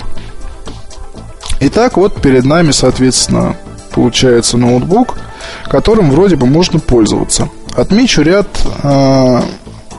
[1.59, 3.57] Итак, вот перед нами, соответственно,
[3.99, 5.17] получается ноутбук,
[5.65, 7.49] которым вроде бы можно пользоваться.
[7.75, 8.47] Отмечу ряд
[8.81, 9.41] э,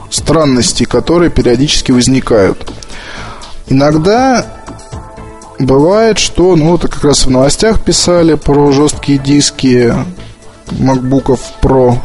[0.08, 2.72] странностей, которые периодически возникают.
[3.68, 4.46] Иногда
[5.58, 9.94] бывает, что, ну, это как раз в новостях писали про жесткие диски
[10.70, 11.98] MacBook Pro.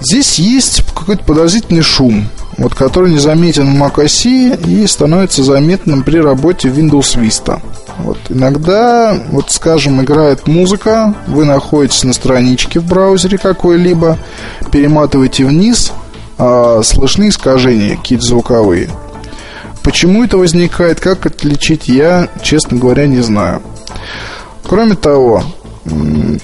[0.00, 6.18] Здесь есть какой-то подозрительный шум, вот, который не заметен в macOS и становится заметным при
[6.18, 7.60] работе Windows Vista.
[7.98, 14.18] Вот, иногда, вот скажем, играет музыка, вы находитесь на страничке в браузере какой-либо,
[14.70, 15.92] перематываете вниз,
[16.38, 18.90] а слышны искажения какие-то звуковые.
[19.82, 23.62] Почему это возникает, как отличить, я, честно говоря, не знаю.
[24.64, 25.44] Кроме того,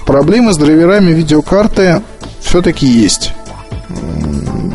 [0.05, 2.01] проблемы с драйверами видеокарты
[2.39, 3.33] все-таки есть.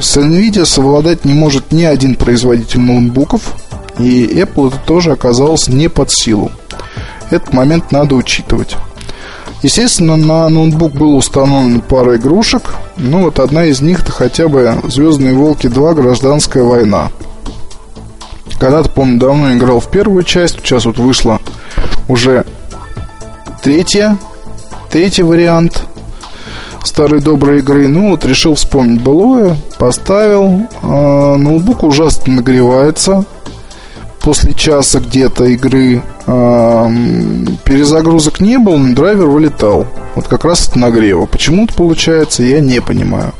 [0.01, 3.55] С NVIDIA совладать не может ни один производитель ноутбуков,
[3.99, 6.53] и Apple это тоже оказалось не под силу.
[7.31, 8.77] Этот момент надо учитывать.
[9.63, 12.75] Естественно, на ноутбук было установлена пара игрушек.
[12.97, 17.11] Ну, вот одна из них это хотя бы Звездные волки 2 Гражданская война.
[18.61, 20.59] Когда-то, помню, давно играл в первую часть.
[20.61, 21.41] Сейчас вот вышла
[22.09, 22.45] уже
[23.63, 24.17] третья.
[24.91, 25.85] Третий вариант
[26.85, 27.89] старой доброй игры.
[27.89, 29.57] Ну, вот решил вспомнить былое.
[29.79, 30.67] Поставил.
[30.83, 33.25] Э, ноутбук ужасно нагревается
[34.29, 36.89] после часа где-то игры э,
[37.65, 39.87] перезагрузок не было, но драйвер вылетал.
[40.15, 41.25] Вот как раз от нагрева.
[41.25, 43.33] Почему это получается, я не понимаю.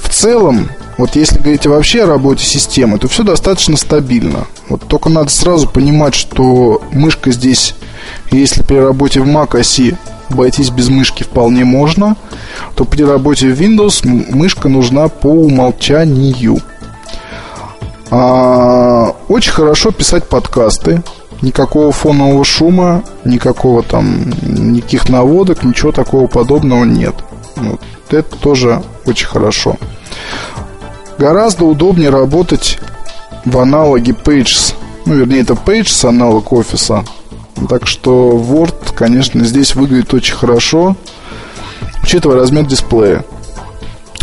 [0.00, 4.46] В целом, вот если говорить вообще о работе системы, то все достаточно стабильно.
[4.70, 7.74] Вот только надо сразу понимать, что мышка здесь,
[8.30, 9.96] если при работе в Mac оси
[10.30, 12.16] обойтись без мышки вполне можно,
[12.74, 16.58] то при работе в Windows мышка нужна по умолчанию.
[18.10, 21.02] А, очень хорошо писать подкасты.
[21.40, 27.14] Никакого фонового шума, никакого там, никаких наводок, ничего такого подобного нет.
[27.56, 27.80] Вот.
[28.10, 29.76] Это тоже очень хорошо.
[31.18, 32.78] Гораздо удобнее работать
[33.44, 34.74] в аналоге Pages.
[35.06, 37.04] Ну, вернее, это Pages аналог офиса.
[37.68, 40.96] Так что Word, конечно, здесь выглядит очень хорошо,
[42.02, 43.24] учитывая размер дисплея.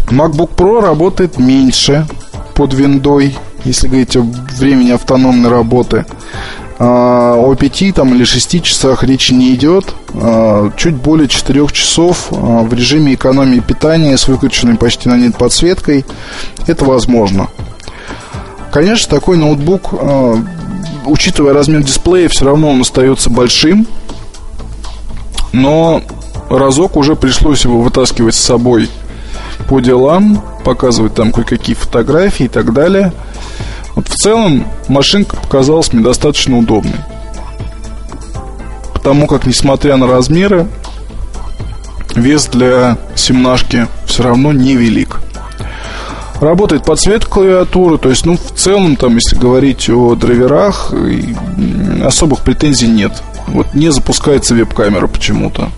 [0.08, 2.08] MacBook Pro работает меньше
[2.56, 6.06] под виндой если говорить о времени автономной работы.
[6.82, 9.94] А, о 5 там, или 6 часах речи не идет.
[10.14, 15.38] А, чуть более 4 часов а, в режиме экономии питания с выключенной почти на нет
[15.38, 16.06] подсветкой
[16.68, 17.50] это возможно.
[18.72, 19.94] Конечно, такой ноутбук,
[21.06, 23.88] учитывая размер дисплея, все равно он остается большим.
[25.52, 26.04] Но
[26.50, 28.90] разок уже пришлось его вытаскивать с собой
[29.68, 33.14] по делам, показывать там кое-какие фотографии и так далее–
[34.00, 36.96] вот в целом машинка показалась мне достаточно удобной.
[38.94, 40.68] Потому как, несмотря на размеры,
[42.16, 45.20] вес для семнашки все равно невелик.
[46.40, 50.94] Работает подсветка клавиатуры, то есть, ну, в целом, там, если говорить о драйверах,
[52.04, 53.22] особых претензий нет.
[53.48, 55.70] Вот не запускается веб-камера почему-то.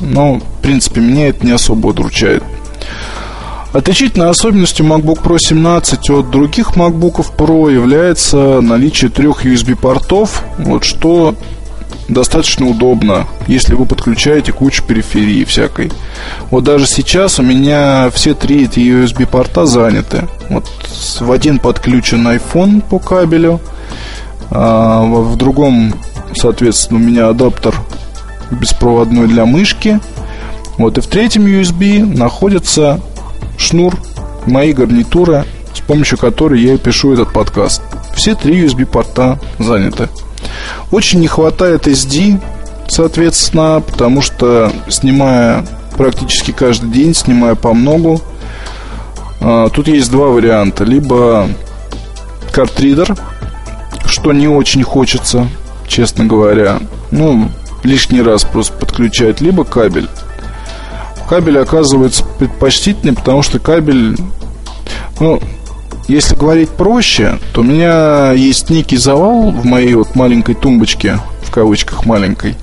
[0.00, 2.42] Но, в принципе, меня это не особо удручает.
[3.72, 11.36] Отличительной особенностью MacBook Pro 17 от других MacBook Pro является наличие трех USB-портов, вот что
[12.10, 15.90] достаточно удобно, если вы подключаете кучу периферии всякой.
[16.50, 20.28] Вот даже сейчас у меня все три эти USB-порта заняты.
[20.48, 20.66] Вот
[21.20, 23.60] в один подключен iPhone по кабелю,
[24.50, 25.94] а в другом,
[26.34, 27.74] соответственно, у меня адаптер
[28.50, 30.00] беспроводной для мышки.
[30.76, 33.00] Вот и в третьем USB находится
[33.58, 33.96] шнур
[34.46, 35.44] моей гарнитуры,
[35.74, 37.82] с помощью которой я пишу этот подкаст.
[38.14, 40.08] Все три USB-порта заняты.
[40.90, 42.40] Очень не хватает SD,
[42.88, 45.64] соответственно, потому что снимая
[45.96, 48.20] практически каждый день, снимая по многу,
[49.40, 50.84] а, тут есть два варианта.
[50.84, 51.48] Либо
[52.52, 53.16] картридер,
[54.06, 55.48] что не очень хочется,
[55.86, 56.80] честно говоря.
[57.10, 57.50] Ну,
[57.82, 60.08] лишний раз просто подключать, либо кабель.
[61.28, 64.16] Кабель оказывается предпочтительнее, потому что кабель,
[65.20, 65.40] ну,
[66.10, 71.50] если говорить проще, то у меня есть некий завал в моей вот маленькой тумбочке, в
[71.52, 72.56] кавычках маленькой,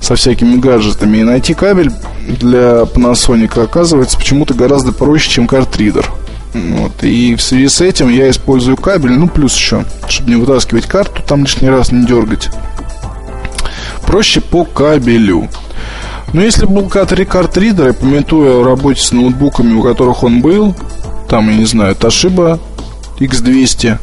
[0.00, 1.18] со всякими гаджетами.
[1.18, 1.92] И найти кабель
[2.26, 6.10] для Panasonic оказывается почему-то гораздо проще, чем картридер.
[6.54, 7.04] Вот.
[7.04, 11.22] И в связи с этим я использую кабель, ну плюс еще, чтобы не вытаскивать карту,
[11.22, 12.48] там лишний раз не дергать.
[14.06, 15.48] Проще по кабелю.
[16.32, 20.74] Но если был картридер, я пометую о работе с ноутбуками, у которых он был,
[21.28, 22.58] там, я не знаю, Toshiba
[23.18, 23.98] X200,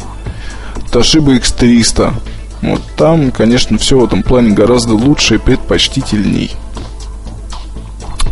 [0.91, 2.13] Toshiba X300.
[2.61, 6.51] Вот там, конечно, все в этом плане гораздо лучше и предпочтительней.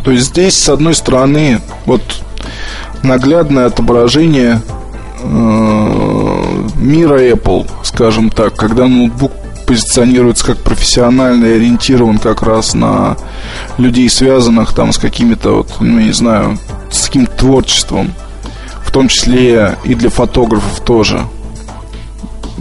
[0.04, 2.02] То есть здесь, с одной стороны, вот
[3.04, 4.62] наглядное отображение
[5.22, 5.28] э,
[6.76, 9.32] мира Apple, скажем так, когда ноутбук
[9.68, 13.16] позиционируется как профессионально и ориентирован как раз на
[13.78, 16.58] людей, связанных там с какими-то, вот, ну, не знаю,
[16.90, 18.14] с каким-то творчеством
[18.92, 21.22] в том числе и для фотографов тоже.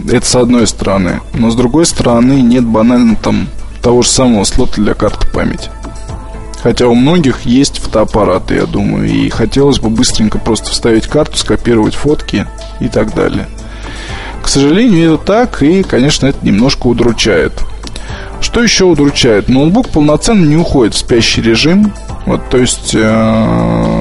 [0.09, 1.19] Это с одной стороны.
[1.33, 3.49] Но с другой стороны нет банально там
[3.83, 5.69] того же самого слота для карты памяти.
[6.63, 11.95] Хотя у многих есть фотоаппараты, я думаю, и хотелось бы быстренько просто вставить карту, скопировать
[11.95, 12.47] фотки
[12.79, 13.49] и так далее.
[14.41, 17.51] К сожалению, это так, и, конечно, это немножко удручает.
[18.39, 19.49] Что еще удручает?
[19.49, 21.91] Ноутбук полноценно не уходит в спящий режим.
[22.25, 24.00] Вот, то есть, э,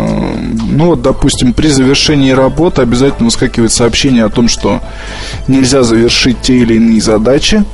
[0.50, 4.80] ну вот, допустим, при завершении работы обязательно выскакивает сообщение о том, что
[5.48, 7.64] нельзя завершить те или иные задачи.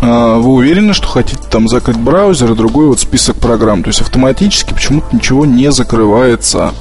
[0.00, 3.82] Э, вы уверены, что хотите там закрыть браузер и другой вот список программ?
[3.82, 6.72] То есть автоматически почему-то ничего не закрывается.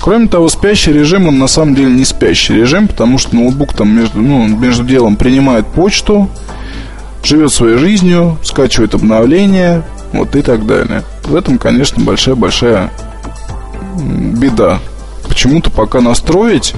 [0.00, 3.94] Кроме того, спящий режим, он на самом деле не спящий режим, потому что ноутбук там
[3.94, 6.28] между, ну, между делом принимает почту,
[7.22, 11.02] живет своей жизнью, скачивает обновления, вот и так далее.
[11.24, 12.90] В этом, конечно, большая-большая
[13.98, 14.80] беда.
[15.28, 16.74] Почему-то пока настроить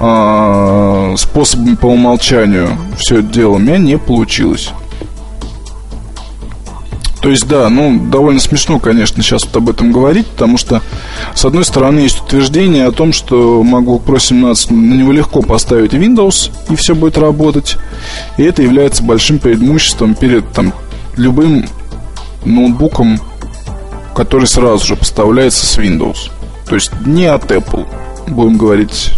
[0.00, 4.70] э, способами по умолчанию все это дело у меня не получилось.
[7.20, 10.82] То есть, да, ну, довольно смешно, конечно, сейчас вот об этом говорить, потому что,
[11.34, 15.94] с одной стороны, есть утверждение о том, что MacBook Pro 17 на него легко поставить
[15.94, 17.76] Windows, и все будет работать.
[18.36, 20.72] И это является большим преимуществом перед там,
[21.16, 21.66] любым
[22.44, 23.18] ноутбуком,
[24.18, 26.32] который сразу же поставляется с Windows.
[26.68, 27.86] То есть не от Apple,
[28.26, 29.12] будем говорить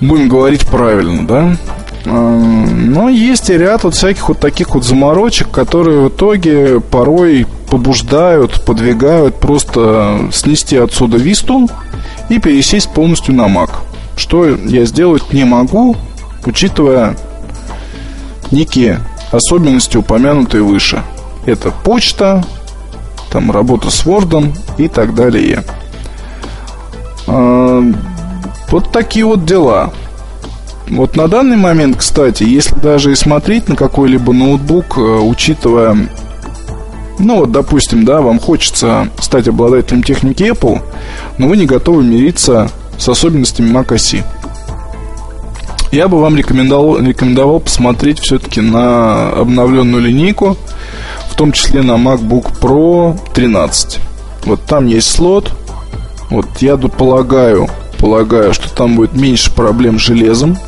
[0.00, 1.56] будем говорить правильно, да?
[2.04, 8.64] Но есть и ряд вот всяких вот таких вот заморочек, которые в итоге порой побуждают,
[8.64, 11.68] подвигают просто снести отсюда висту
[12.28, 13.70] и пересесть полностью на Mac.
[14.16, 15.96] Что я сделать не могу,
[16.46, 17.16] учитывая
[18.52, 19.00] некие
[19.32, 21.02] особенности, упомянутые выше.
[21.46, 22.44] Это почта,
[23.30, 25.64] там работа с Word и так далее.
[27.26, 29.92] Вот такие вот дела.
[30.90, 36.08] Вот на данный момент, кстати, если даже и смотреть на какой-либо ноутбук, э, учитывая,
[37.18, 40.80] ну вот, допустим, да, вам хочется стать обладателем техники Apple,
[41.36, 44.24] но вы не готовы мириться с особенностями Mac OS.
[45.92, 50.56] Я бы вам рекомендовал, рекомендовал посмотреть все-таки на обновленную линейку,
[51.38, 54.00] том числе на MacBook Pro 13.
[54.44, 55.52] Вот там есть слот.
[56.30, 60.58] Вот я полагаю, полагаю, что там будет меньше проблем с железом.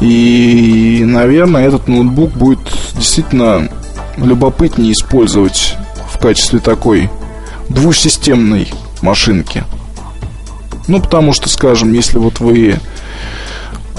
[0.00, 2.60] И, наверное, этот ноутбук будет
[2.94, 3.68] действительно
[4.16, 5.74] любопытнее использовать
[6.12, 7.10] в качестве такой
[7.68, 8.68] двухсистемной
[9.02, 9.64] машинки.
[10.86, 12.78] Ну, потому что, скажем, если вот вы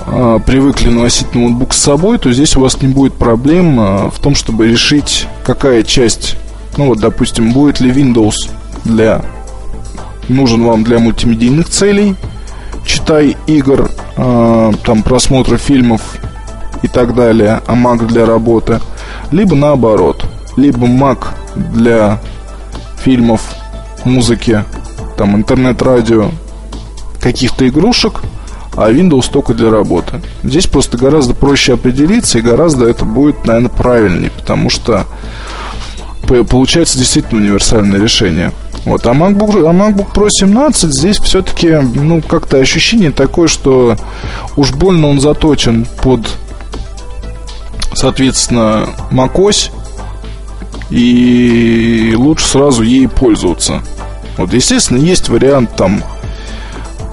[0.08, 4.20] э, привыкли носить ноутбук с собой, то здесь у вас не будет проблем э, в
[4.20, 6.38] том, чтобы решить, какая часть,
[6.78, 8.50] ну вот, допустим, будет ли Windows
[8.84, 9.24] для
[10.30, 12.16] нужен вам для мультимедийных целей,
[12.86, 16.02] читай игр, э, там просмотра фильмов
[16.82, 18.80] и так далее, а Mac для работы,
[19.32, 22.20] либо наоборот, либо Mac для
[23.00, 23.56] фильмов,
[24.06, 24.64] музыки,
[25.18, 26.32] там интернет-радио,
[27.20, 28.22] каких-то игрушек,
[28.78, 30.22] а Windows только для работы.
[30.44, 35.06] Здесь просто гораздо проще определиться и гораздо это будет, наверное, правильнее, потому что
[36.50, 38.52] получается действительно универсальное решение.
[38.86, 43.98] Вот, а MacBook, а MacBook Pro 17 здесь все-таки, ну, как-то ощущение такое, что
[44.56, 46.22] уж больно он заточен под,
[47.94, 49.72] соответственно, macOS,
[50.92, 53.82] и лучше сразу ей пользоваться.
[54.38, 56.04] Вот, естественно, есть вариант там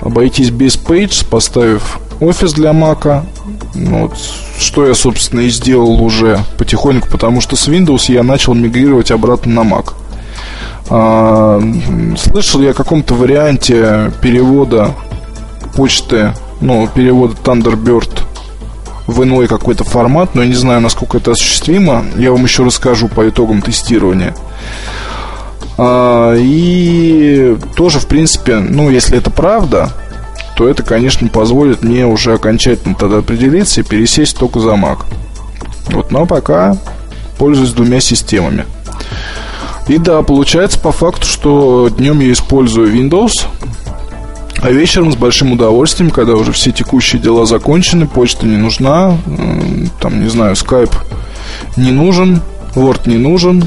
[0.05, 3.25] обойтись без Pages, поставив офис для Мака.
[3.75, 4.17] Вот,
[4.59, 9.65] что я, собственно, и сделал уже потихоньку, потому что с Windows я начал мигрировать обратно
[9.65, 9.93] на Mac.
[10.91, 11.61] А,
[12.17, 14.95] слышал я о каком-то варианте перевода
[15.75, 18.21] почты, ну, перевода Thunderbird
[19.07, 22.05] в иной какой-то формат, но я не знаю, насколько это осуществимо.
[22.17, 24.35] Я вам еще расскажу по итогам тестирования.
[25.77, 29.93] А, и тоже, в принципе, ну, если это правда,
[30.57, 34.99] то это, конечно, позволит мне уже окончательно тогда определиться и пересесть только за Mac.
[35.87, 36.77] Вот, но пока
[37.39, 38.65] пользуюсь двумя системами.
[39.89, 43.33] И да, получается по факту, что днем я использую Windows,
[44.63, 49.19] а вечером с большим удовольствием, когда уже все текущие дела закончены, почта не нужна,
[50.01, 50.95] там, не знаю, Skype
[51.77, 52.41] не нужен,
[52.75, 53.63] Word не нужен,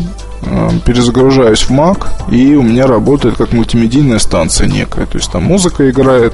[0.86, 5.06] перезагружаюсь в Mac, и у меня работает как мультимедийная станция некая.
[5.06, 6.34] То есть там музыка играет,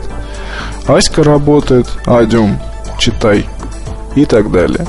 [0.88, 2.60] Аська работает, Адиум,
[3.00, 3.46] читай
[4.16, 4.86] и так далее.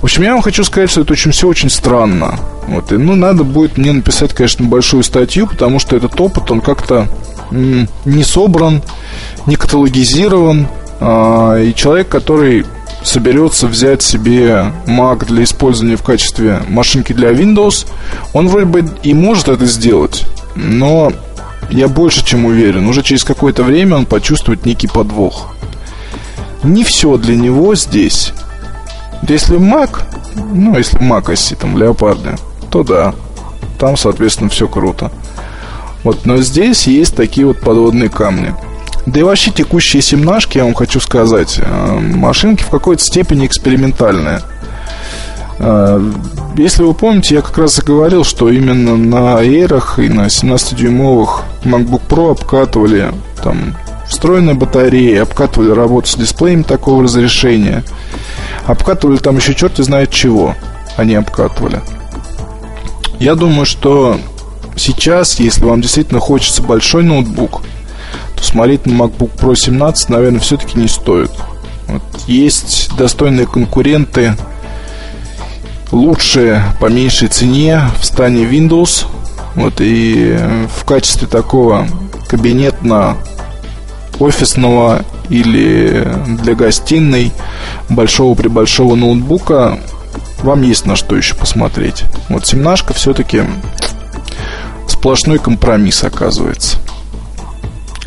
[0.00, 2.38] В общем, я вам хочу сказать, что это очень все очень странно.
[2.68, 6.60] Вот, и, ну, надо будет мне написать, конечно, большую статью, потому что этот опыт, он
[6.60, 7.08] как-то
[7.50, 8.82] не собран,
[9.46, 10.68] не каталогизирован.
[11.00, 12.64] А, и человек, который
[13.04, 17.86] соберется взять себе Mac для использования в качестве машинки для Windows,
[18.32, 20.26] он вроде бы и может это сделать,
[20.56, 21.12] но
[21.70, 25.54] я больше чем уверен, уже через какое-то время он почувствует некий подвох.
[26.62, 28.32] Не все для него здесь.
[29.28, 30.00] Если Mac,
[30.34, 32.36] ну, если Mac оси, там, леопарды,
[32.70, 33.14] то да,
[33.78, 35.12] там, соответственно, все круто.
[36.04, 38.54] Вот, но здесь есть такие вот подводные камни.
[39.06, 44.40] Да и вообще текущие семнашки, я вам хочу сказать, э, машинки в какой-то степени экспериментальные.
[45.58, 46.00] Э,
[46.56, 51.42] если вы помните, я как раз и говорил, что именно на Air и на 17-дюймовых
[51.64, 53.76] MacBook Pro обкатывали там
[54.08, 57.84] встроенные батареи, обкатывали работу с дисплеем такого разрешения,
[58.66, 60.54] обкатывали там еще черти знает чего
[60.96, 61.82] они обкатывали.
[63.20, 64.18] Я думаю, что
[64.76, 67.60] сейчас, если вам действительно хочется большой ноутбук–
[68.44, 71.30] смотреть на MacBook Pro 17, наверное, все-таки не стоит.
[71.86, 72.02] Вот.
[72.26, 74.34] Есть достойные конкуренты,
[75.92, 79.06] лучшие по меньшей цене в стане Windows.
[79.54, 80.36] Вот, и
[80.76, 81.86] в качестве такого
[82.28, 83.16] кабинетно
[84.18, 86.06] офисного или
[86.42, 87.32] для гостиной
[87.88, 89.78] большого при большого ноутбука
[90.42, 92.04] вам есть на что еще посмотреть.
[92.28, 93.42] Вот семнашка все-таки
[94.88, 96.78] сплошной компромисс оказывается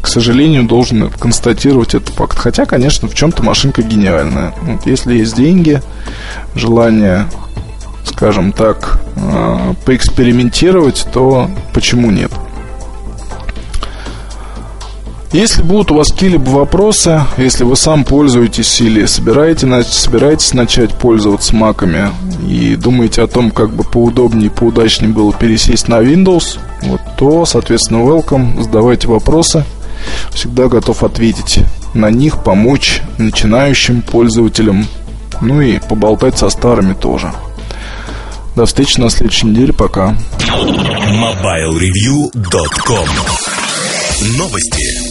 [0.01, 2.37] к сожалению, должен констатировать этот факт.
[2.37, 4.53] Хотя, конечно, в чем-то машинка гениальная.
[4.61, 5.81] Вот если есть деньги,
[6.55, 7.27] желание,
[8.05, 12.31] скажем так, э, поэкспериментировать, то почему нет?
[15.33, 21.53] Если будут у вас какие-либо вопросы, если вы сам пользуетесь или собираете, собираетесь начать пользоваться
[21.53, 22.11] маками
[22.47, 27.97] и думаете о том, как бы поудобнее поудачнее было пересесть на Windows, вот, то, соответственно,
[27.97, 29.65] welcome, задавайте вопросы–
[30.31, 31.59] Всегда готов ответить
[31.93, 34.85] на них, помочь начинающим пользователям,
[35.41, 37.31] ну и поболтать со старыми тоже.
[38.55, 39.71] До встречи на следующей неделе.
[39.71, 40.17] Пока.
[40.39, 43.07] MobileReview.com
[44.37, 45.06] Новости.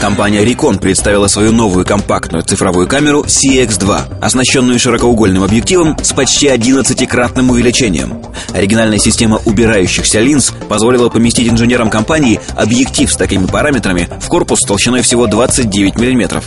[0.00, 7.50] Компания Recon представила свою новую компактную цифровую камеру CX2, оснащенную широкоугольным объективом с почти 11-кратным
[7.50, 8.22] увеличением.
[8.54, 15.02] Оригинальная система убирающихся линз позволила поместить инженерам компании объектив с такими параметрами в корпус толщиной
[15.02, 16.42] всего 29 мм.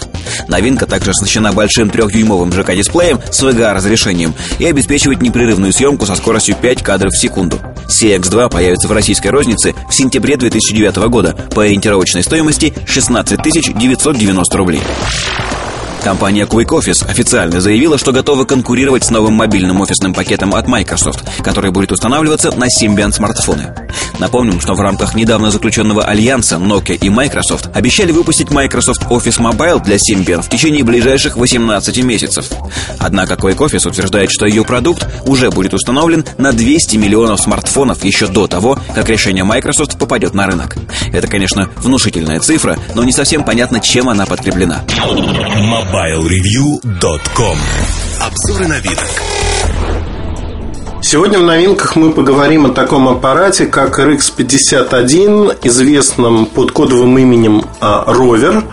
[0.47, 6.81] Новинка также оснащена большим трехдюймовым ЖК-дисплеем с VGA-разрешением и обеспечивает непрерывную съемку со скоростью 5
[6.81, 7.59] кадров в секунду.
[7.87, 14.81] CX2 появится в российской рознице в сентябре 2009 года по ориентировочной стоимости 16 990 рублей.
[16.03, 21.23] Компания Quick Office официально заявила, что готова конкурировать с новым мобильным офисным пакетом от Microsoft,
[21.41, 23.73] который будет устанавливаться на Symbian смартфоны.
[24.19, 29.81] Напомним, что в рамках недавно заключенного альянса Nokia и Microsoft обещали выпустить Microsoft Office Mobile
[29.81, 32.49] для Symbian в течение ближайших 18 месяцев.
[32.99, 38.27] Однако Quake Office утверждает, что ее продукт уже будет установлен на 200 миллионов смартфонов еще
[38.27, 40.75] до того, как решение Microsoft попадет на рынок.
[41.13, 44.83] Это, конечно, внушительная цифра, но не совсем понятно, чем она подкреплена.
[45.93, 47.57] MobileReview.com
[48.19, 49.05] Обзоры на новинок.
[51.03, 58.63] Сегодня в новинках мы поговорим о таком аппарате, как RX51, известном под кодовым именем Rover.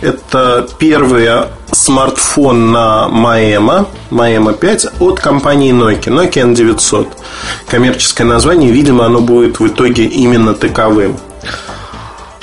[0.00, 1.28] Это первый
[1.70, 7.06] смартфон на Maema, Maema 5 от компании Nokia, Nokia N900.
[7.68, 11.16] Коммерческое название, видимо, оно будет в итоге именно таковым.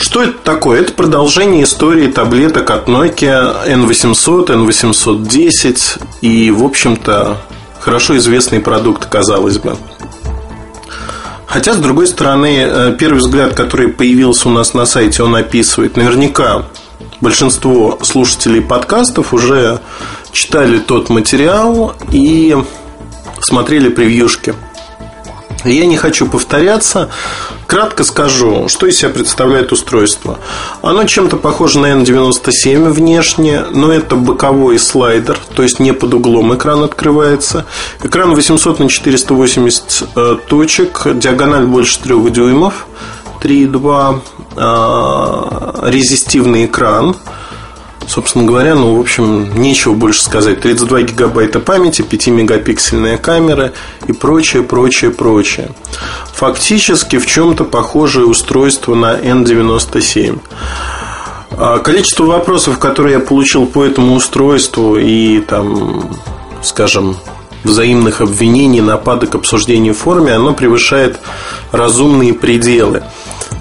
[0.01, 0.81] Что это такое?
[0.81, 7.37] Это продолжение истории таблеток от Nokia N800, N810 и, в общем-то,
[7.79, 9.77] хорошо известный продукт, казалось бы.
[11.45, 15.95] Хотя, с другой стороны, э, первый взгляд, который появился у нас на сайте, он описывает
[15.97, 16.65] наверняка
[17.21, 19.81] большинство слушателей подкастов уже
[20.31, 22.57] читали тот материал и
[23.39, 24.55] смотрели превьюшки.
[25.63, 27.09] Я не хочу повторяться.
[27.67, 30.39] Кратко скажу, что из себя представляет устройство.
[30.81, 36.53] Оно чем-то похоже на N97 внешне, но это боковой слайдер, то есть не под углом
[36.55, 37.65] экран открывается.
[38.03, 42.87] Экран 800 на 480 э, точек, диагональ больше 3 дюймов,
[43.41, 44.21] 3,2,
[44.57, 47.15] э, резистивный экран–
[48.07, 50.61] Собственно говоря, ну, в общем, нечего больше сказать.
[50.61, 53.73] 32 гигабайта памяти, 5-мегапиксельная камера
[54.07, 55.69] и прочее, прочее, прочее.
[56.33, 60.39] Фактически в чем-то похожее устройство на N97.
[61.51, 66.09] А количество вопросов, которые я получил по этому устройству и там,
[66.63, 67.17] скажем,
[67.63, 71.19] взаимных обвинений, нападок, обсуждений в форуме, оно превышает
[71.71, 73.03] разумные пределы.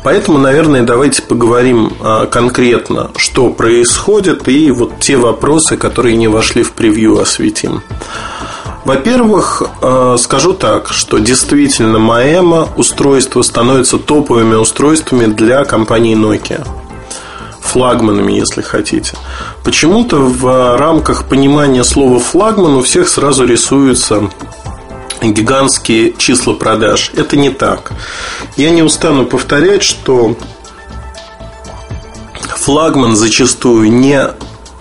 [0.03, 6.63] Поэтому, наверное, давайте поговорим а, конкретно, что происходит, и вот те вопросы, которые не вошли
[6.63, 7.83] в превью, осветим.
[8.85, 16.67] Во-первых, а, скажу так, что действительно Маэма устройства становятся топовыми устройствами для компании Nokia
[17.61, 19.13] флагманами, если хотите.
[19.63, 24.29] Почему-то в рамках понимания слова флагман у всех сразу рисуется
[25.23, 27.13] гигантские числа продаж.
[27.15, 27.93] Это не так.
[28.57, 30.37] Я не устану повторять, что
[32.57, 34.29] флагман зачастую не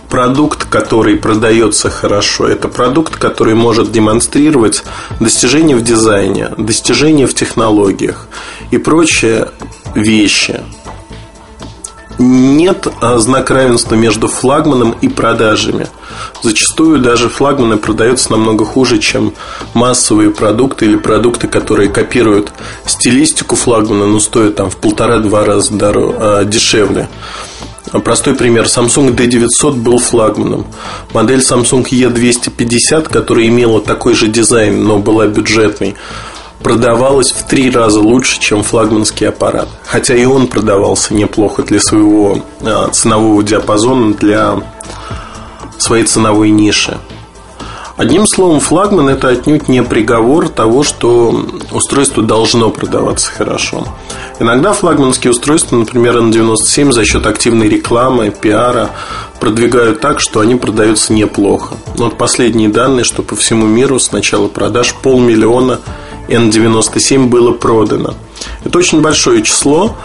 [0.10, 2.48] продукт, который продается хорошо.
[2.48, 4.84] Это продукт, который может демонстрировать
[5.20, 8.28] достижения в дизайне, достижения в технологиях
[8.72, 9.50] и прочие
[9.96, 10.62] вещи
[12.20, 15.88] нет а, знака равенства между флагманом и продажами.
[16.44, 19.34] Зачастую даже флагманы продаются намного хуже, чем
[19.74, 22.52] массовые продукты или продукты, которые копируют
[22.86, 27.08] стилистику флагмана, но стоят там в полтора-два раза дороже, дешевле.
[28.04, 28.66] Простой пример.
[28.66, 30.68] Samsung D900 был флагманом.
[31.14, 35.96] Модель Samsung E250, которая имела такой же дизайн, но была бюджетной,
[36.64, 39.68] продавалась в три раза лучше, чем флагманский аппарат.
[39.86, 44.62] Хотя и он продавался неплохо для своего а, ценового диапазона, для
[45.78, 46.98] своей ценовой ниши.
[48.00, 53.86] Одним словом, флагман это отнюдь не приговор того, что устройство должно продаваться хорошо.
[54.40, 58.92] Иногда флагманские устройства, например, N97, за счет активной рекламы, пиара,
[59.42, 61.76] продвигают так, что они продаются неплохо.
[61.96, 65.82] Вот последние данные, что по всему миру с начала продаж полмиллиона
[66.30, 68.14] N97 было продано.
[68.64, 69.96] Это очень большое число,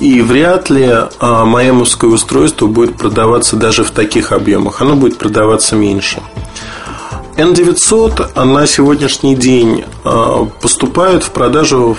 [0.00, 4.80] и вряд ли а, маэмовское устройство будет продаваться даже в таких объемах.
[4.80, 6.20] Оно будет продаваться меньше.
[7.36, 11.96] N900 на сегодняшний день а, поступает в продажу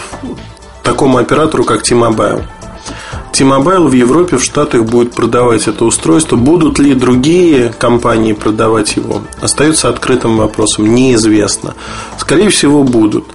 [0.84, 2.43] такому оператору, как T-Mobile.
[3.36, 6.38] T-Mobile в Европе, в Штатах будет продавать это устройство.
[6.38, 9.24] Будут ли другие компании продавать его?
[9.42, 10.96] Остается открытым вопросом.
[10.96, 11.76] Неизвестно.
[12.18, 13.26] Скорее всего, будут.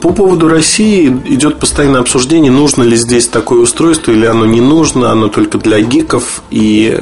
[0.00, 5.12] По поводу России идет постоянное обсуждение, нужно ли здесь такое устройство или оно не нужно,
[5.12, 6.98] оно только для гиков и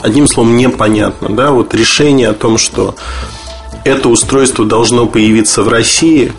[0.00, 1.28] одним словом непонятно.
[1.28, 1.50] Да?
[1.50, 2.94] Вот решение о том, что
[3.84, 6.32] это устройство должно появиться в России,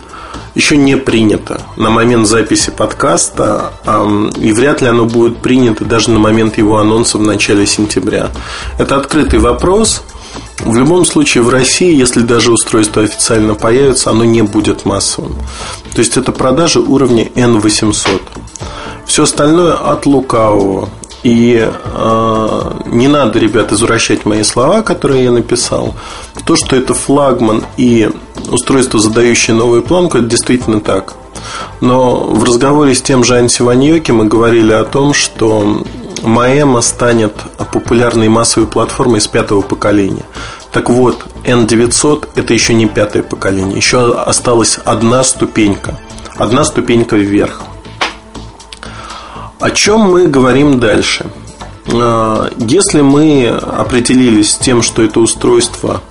[0.54, 3.72] еще не принято на момент записи подкаста,
[4.36, 8.30] и вряд ли оно будет принято даже на момент его анонса в начале сентября.
[8.78, 10.02] Это открытый вопрос.
[10.60, 15.34] В любом случае в России, если даже устройство официально появится, оно не будет массовым.
[15.94, 18.20] То есть это продажи уровня N800.
[19.06, 20.88] Все остальное от лукавого.
[21.22, 25.94] И э, не надо, ребят, извращать мои слова, которые я написал.
[26.44, 28.10] То, что это флагман и
[28.50, 31.14] устройство, задающее новую планку, это действительно так.
[31.80, 35.84] Но в разговоре с тем же Анси Ваньоки мы говорили о том, что
[36.22, 37.34] Маэма станет
[37.72, 40.24] популярной массовой платформой с пятого поколения.
[40.72, 45.98] Так вот, N900 это еще не пятое поколение, еще осталась одна ступенька,
[46.36, 47.62] одна ступенька вверх.
[49.62, 51.26] О чем мы говорим дальше?
[51.86, 56.02] А, если мы определились с тем, что это устройство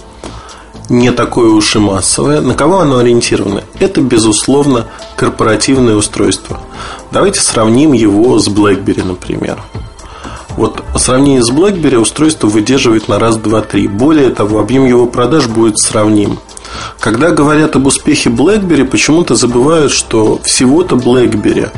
[0.88, 3.66] не такое уж и массовое, на кого оно ориентировано?
[3.78, 4.88] Это, безусловно,
[5.18, 6.62] корпоративное устройство.
[7.12, 9.62] Давайте сравним его с BlackBerry, например.
[10.56, 13.90] Вот по сравнению с BlackBerry устройство выдерживает на раз, два, три.
[13.90, 16.40] Более того, объем его продаж будет сравним.
[17.02, 21.70] Когда говорят об успехе BlackBerry, почему-то забывают, что всего-то BlackBerry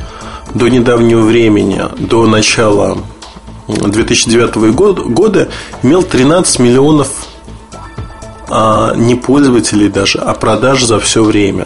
[0.53, 2.97] до недавнего времени, до начала
[3.67, 4.55] 2009
[5.09, 5.49] года,
[5.81, 7.27] имел 13 миллионов
[8.55, 11.65] а не пользователей даже, а продаж за все время.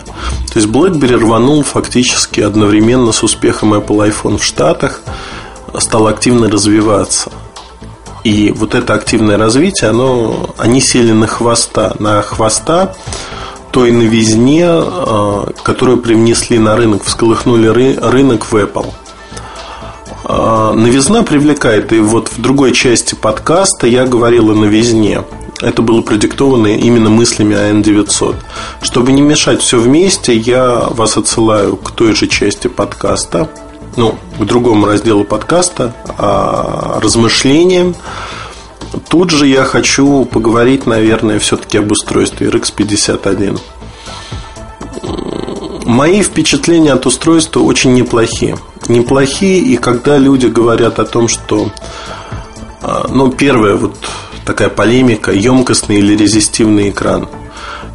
[0.54, 5.02] То есть BlackBerry рванул фактически одновременно с успехом Apple iPhone в Штатах
[5.78, 7.32] стал активно развиваться.
[8.24, 12.96] И вот это активное развитие, оно, они сели на хвоста, на хвоста
[13.78, 18.92] той новизне, а, которую привнесли на рынок, всколыхнули рынок в Apple.
[20.24, 25.22] А, новизна привлекает, и вот в другой части подкаста я говорил о новизне.
[25.62, 28.38] Это было продиктовано именно мыслями о N900.
[28.82, 33.48] Чтобы не мешать все вместе, я вас отсылаю к той же части подкаста,
[33.96, 37.94] ну, к другому разделу подкаста, а, размышлениям.
[39.10, 43.60] Тут же я хочу поговорить, наверное, все-таки об устройстве RX 51.
[45.86, 48.58] Мои впечатления от устройства очень неплохие.
[48.88, 51.72] Неплохие, и когда люди говорят о том, что
[52.82, 53.96] а, ну, первое, вот
[54.46, 57.30] такая полемика, емкостный или резистивный экран–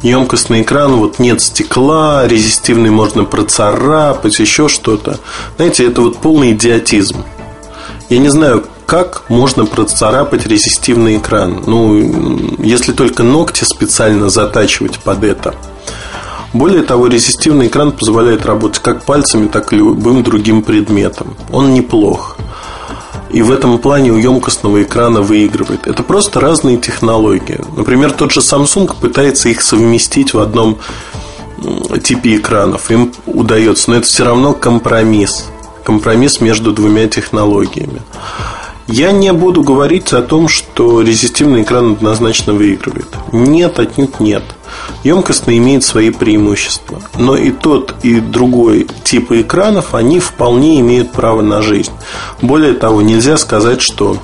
[0.03, 5.19] емкостный экран, вот нет стекла, резистивный можно процарапать, еще что-то.
[5.55, 7.23] Знаете, это вот полный идиотизм.
[8.09, 11.63] Я не знаю, как можно процарапать резистивный экран.
[11.65, 15.55] Ну, если только ногти специально затачивать под это.
[16.53, 21.35] Более того, резистивный экран позволяет работать как пальцами, так и любым другим предметом.
[21.51, 22.37] Он неплох
[23.33, 25.87] и в этом плане у емкостного экрана выигрывает.
[25.87, 27.59] Это просто разные технологии.
[27.75, 30.77] Например, тот же Samsung пытается их совместить в одном
[32.03, 32.91] типе экранов.
[32.91, 35.45] Им удается, но это все равно компромисс.
[35.83, 38.01] Компромисс между двумя технологиями.
[38.87, 43.07] Я не буду говорить о том, что резистивный экран однозначно выигрывает.
[43.31, 44.43] Нет, отнюдь нет.
[45.03, 47.01] Емкостный имеет свои преимущества.
[47.17, 51.91] Но и тот, и другой типы экранов, они вполне имеют право на жизнь.
[52.41, 54.17] Более того, нельзя сказать, что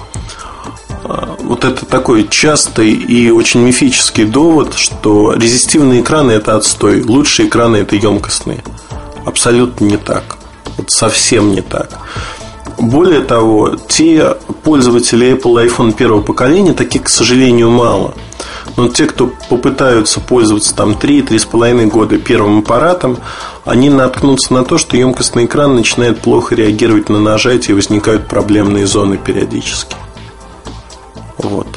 [1.06, 7.48] а, вот это такой частый и очень мифический довод, что резистивные экраны это отстой, лучшие
[7.48, 8.64] экраны это емкостные.
[9.26, 10.38] Абсолютно не так.
[10.78, 11.98] Вот совсем не так.
[12.78, 18.14] Более того, те пользователи Apple iPhone первого поколения, таких, к сожалению, мало–
[18.78, 23.18] но те, кто попытаются пользоваться там 3-3,5 года первым аппаратом,
[23.66, 29.18] они наткнутся на то, что емкостный экран начинает плохо реагировать на нажатие возникают проблемные зоны
[29.18, 29.96] периодически.
[31.38, 31.68] Вот.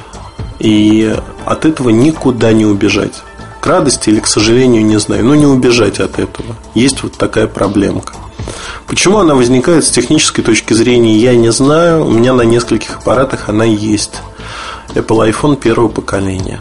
[0.59, 1.15] И
[1.45, 3.23] от этого никуда не убежать.
[3.61, 5.25] К радости или к сожалению, не знаю.
[5.25, 6.57] Но не убежать от этого.
[6.75, 8.15] Есть вот такая проблемка.
[8.87, 12.07] Почему она возникает с технической точки зрения, я не знаю.
[12.07, 14.23] У меня на нескольких аппаратах она есть.
[14.95, 16.61] Apple iPhone первого поколения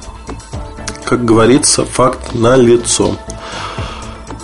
[1.11, 3.17] как говорится, факт на лицо.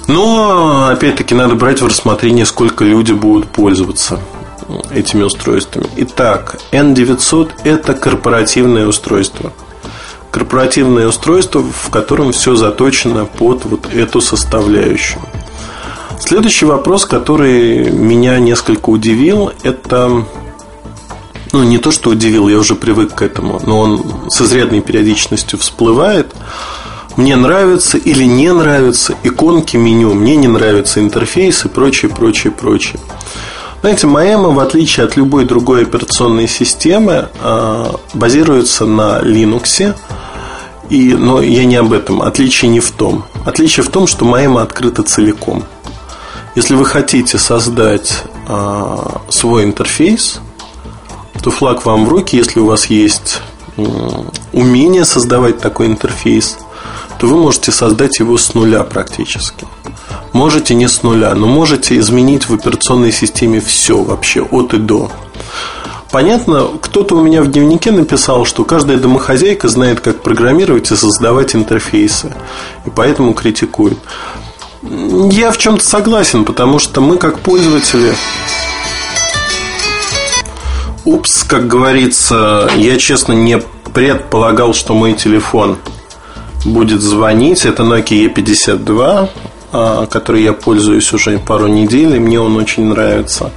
[0.08, 4.20] Но, опять-таки, надо брать в рассмотрение, сколько люди будут пользоваться
[4.94, 5.88] этими устройствами.
[5.96, 9.54] Итак, N900– это корпоративное устройство.
[10.30, 15.22] Корпоративное устройство, в котором все заточено под вот эту составляющую.
[16.20, 20.26] Следующий вопрос, который меня несколько удивил, это
[21.54, 25.60] ну, не то, что удивил, я уже привык к этому, но он с изрядной периодичностью
[25.60, 26.34] всплывает.
[27.16, 33.00] Мне нравятся или не нравятся иконки меню, мне не нравится интерфейс и прочее, прочее, прочее.
[33.82, 39.96] Знаете, Маэма, в отличие от любой другой операционной системы, а, базируется на Linux.
[40.90, 42.22] И, но я не об этом.
[42.22, 43.26] Отличие не в том.
[43.46, 45.64] Отличие в том, что Маэма открыта целиком.
[46.58, 50.40] Если вы хотите создать а, свой интерфейс,
[51.44, 53.42] то флаг вам в руки, если у вас есть
[54.54, 56.58] умение создавать такой интерфейс,
[57.20, 59.68] то вы можете создать его с нуля практически.
[60.34, 65.12] Можете не с нуля, но можете изменить в операционной системе все вообще от и до.
[66.12, 71.54] Понятно, кто-то у меня в дневнике написал, что каждая домохозяйка знает, как программировать и создавать
[71.54, 72.34] интерфейсы,
[72.88, 74.00] и поэтому критикует.
[75.32, 78.14] Я в чем-то согласен, потому что мы как пользователи
[81.06, 83.60] Упс, как говорится, я честно не
[83.94, 85.78] предполагал, что мой телефон
[86.66, 87.66] будет звонить.
[87.66, 89.30] Это Nokia E52,
[89.72, 93.52] а, который я пользуюсь уже пару недель, и мне он очень нравится.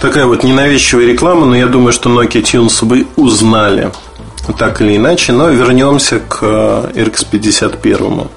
[0.00, 3.92] Такая вот ненавязчивая реклама, но я думаю, что Nokia Tunes вы узнали
[4.58, 5.32] так или иначе.
[5.32, 8.28] Но вернемся к э, RX51.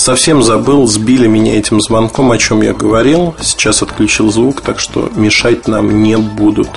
[0.00, 3.34] Совсем забыл, сбили меня этим звонком, о чем я говорил.
[3.38, 6.70] Сейчас отключил звук, так что мешать нам не будут.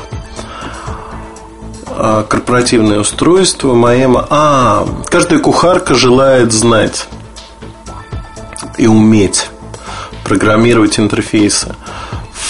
[1.88, 4.28] А, корпоративное устройство, Маэма.
[4.30, 7.08] А, каждая кухарка желает знать
[8.78, 9.48] и уметь
[10.26, 11.74] программировать интерфейсы.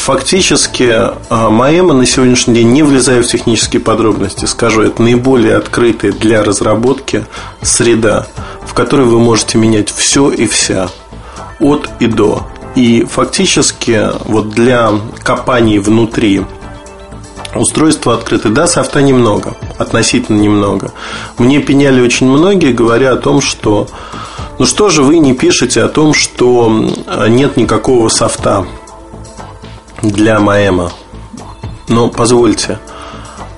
[0.04, 0.94] Фактически,
[1.30, 7.26] Маэма на сегодняшний день, не влезая в технические подробности, скажу, это наиболее открытая для разработки
[7.62, 8.28] среда,
[8.66, 10.90] в которой вы можете менять все и вся,
[11.62, 12.46] от и до.
[12.76, 14.92] И фактически вот для
[15.24, 16.46] компаний внутри
[17.56, 18.50] устройства открыты.
[18.50, 20.92] Да, софта немного, относительно немного.
[21.38, 23.88] Мне пеняли очень многие, говоря о том, что
[24.60, 26.70] ну что же вы не пишете о том, что
[27.30, 28.66] нет никакого софта
[30.04, 30.92] для Маэма.
[31.88, 32.80] Но позвольте,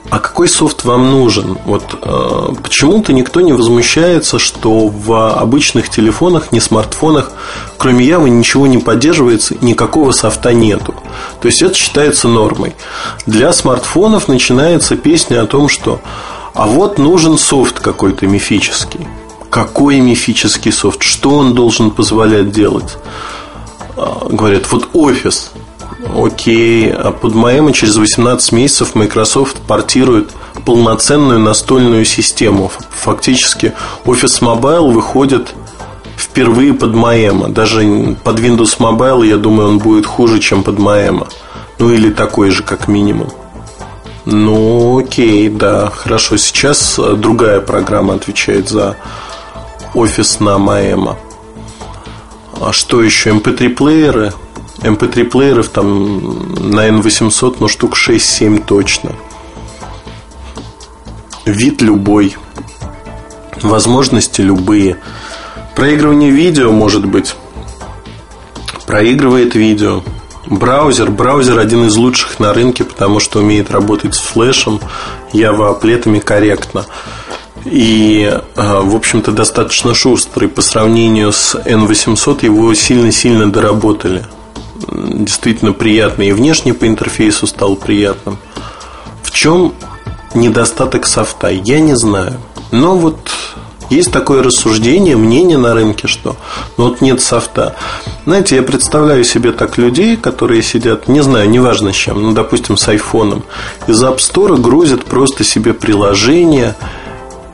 [0.10, 1.58] а какой софт вам нужен?
[1.66, 7.32] Вот э, почему-то никто не возмущается, что в обычных телефонах, не смартфонах,
[7.78, 10.94] кроме Явы, ничего не поддерживается, никакого софта нету.
[11.42, 12.76] То есть это считается нормой.
[13.26, 16.00] Для смартфонов начинается песня о том, что
[16.54, 19.08] а вот нужен софт какой-то мифический.
[19.50, 21.02] Какой мифический софт?
[21.02, 22.98] Что он должен позволять делать?
[23.98, 25.52] Э, говорят, вот офис–
[26.14, 30.32] Окей, а под Маэмо через 18 месяцев Microsoft портирует
[30.66, 32.72] полноценную настольную систему.
[32.92, 33.74] Фактически
[34.06, 35.54] Office Mobile выходит
[36.18, 37.50] впервые под Маэмо.
[37.50, 41.28] Даже под Windows Mobile, я думаю, он будет хуже, чем под Маэмо.
[41.80, 43.30] Ну или такой же, как минимум.
[44.26, 46.38] Ну, окей, да, хорошо.
[46.38, 48.96] Сейчас э, другая программа отвечает за
[49.94, 51.18] офис на Маэмо.
[52.60, 53.32] А что еще?
[53.32, 54.34] MP3-плееры?
[54.80, 59.12] MP3-плееров там на N800, ну, штук 6-7 точно.
[61.46, 62.36] Вид любой.
[63.62, 64.98] Возможности любые.
[65.76, 67.36] Проигрывание видео может быть.
[68.86, 70.04] Проигрывает видео.
[70.48, 71.10] Браузер.
[71.10, 74.80] Браузер один из лучших на рынке, потому что умеет работать с флешем,
[75.34, 76.86] Java аплетами корректно.
[77.66, 80.48] И, а, в общем-то, достаточно шустрый.
[80.48, 84.24] По сравнению с N800 его сильно-сильно доработали
[84.92, 88.38] действительно приятный и внешне по интерфейсу стал приятным.
[89.24, 89.74] В чем
[90.34, 91.50] недостаток софта?
[91.50, 92.34] Я не знаю.
[92.72, 93.32] Но вот
[93.90, 96.36] есть такое рассуждение, мнение на рынке, что
[96.78, 97.76] ну вот нет софта.
[98.26, 102.78] Знаете, я представляю себе так людей, которые сидят, не знаю, неважно с чем, ну, допустим,
[102.78, 103.44] с айфоном,
[103.88, 106.76] из App Store грузят просто себе приложение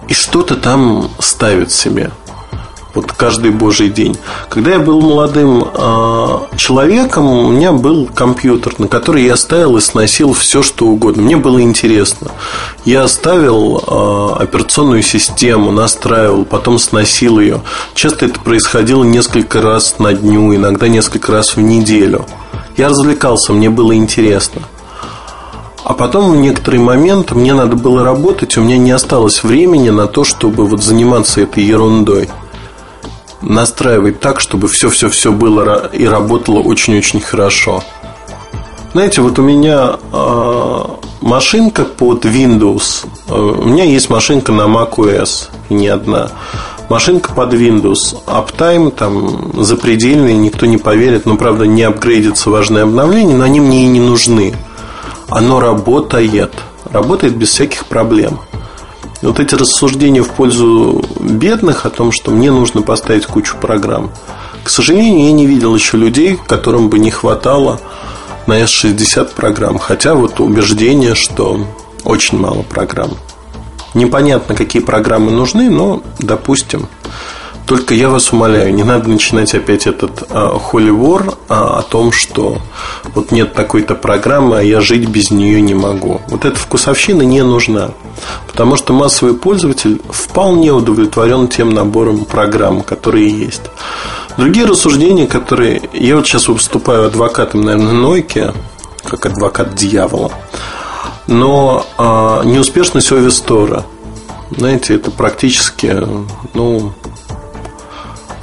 [0.07, 2.11] и что-то там ставят себе
[2.94, 4.18] вот каждый божий день.
[4.50, 9.82] Когда я был молодым э, человеком, у меня был компьютер, на который я ставил и
[9.82, 11.24] сносил все, что угодно.
[11.24, 12.32] Мне было интересно.
[12.84, 17.62] Я ставил э, операционную систему, настраивал, потом сносил ее.
[17.94, 22.26] Часто это происходило несколько раз на дню, иногда несколько раз в неделю.
[22.78, 24.62] Я развлекался, мне было интересно.
[25.84, 30.08] А потом в некоторый момент мне надо было работать, у меня не осталось времени на
[30.08, 32.30] то, чтобы вот заниматься этой ерундой
[33.42, 37.84] настраивать так, чтобы все-все-все было и работало очень-очень хорошо.
[38.94, 40.84] Знаете, вот у меня э,
[41.22, 43.06] машинка под Windows.
[43.30, 46.30] Э, у меня есть машинка на macOS, и не одна.
[46.89, 48.18] Машинка под Windows.
[48.26, 51.26] Uptime там запредельный, никто не поверит.
[51.26, 54.54] Но, правда, не апгрейдится важное обновление, но они мне и не нужны.
[55.30, 56.54] Оно работает.
[56.92, 58.42] Работает без всяких проблем
[59.22, 64.11] вот эти рассуждения в пользу бедных о том, что мне нужно поставить кучу программ,
[64.63, 67.80] к сожалению, я не видел еще людей, которым бы не хватало
[68.45, 69.80] на S60 программ.
[69.80, 71.65] Хотя вот убеждение, что
[72.03, 73.11] очень мало программ.
[73.93, 76.88] Непонятно, какие программы нужны, но, допустим,
[77.65, 82.57] только я вас умоляю, не надо начинать опять этот holy war э, о том, что
[83.15, 86.22] вот нет такой-то программы, а я жить без нее не могу.
[86.28, 87.91] Вот эта вкусовщина не нужна.
[88.47, 93.63] Потому что массовый пользователь вполне удовлетворен тем набором программ, которые есть.
[94.38, 95.82] Другие рассуждения, которые...
[95.93, 98.53] Я вот сейчас выступаю адвокатом, наверное, Нойки,
[99.03, 100.32] как адвокат дьявола.
[101.28, 103.86] Но э, неуспешность Овистора,
[104.55, 105.95] знаете, это практически,
[106.53, 106.93] ну,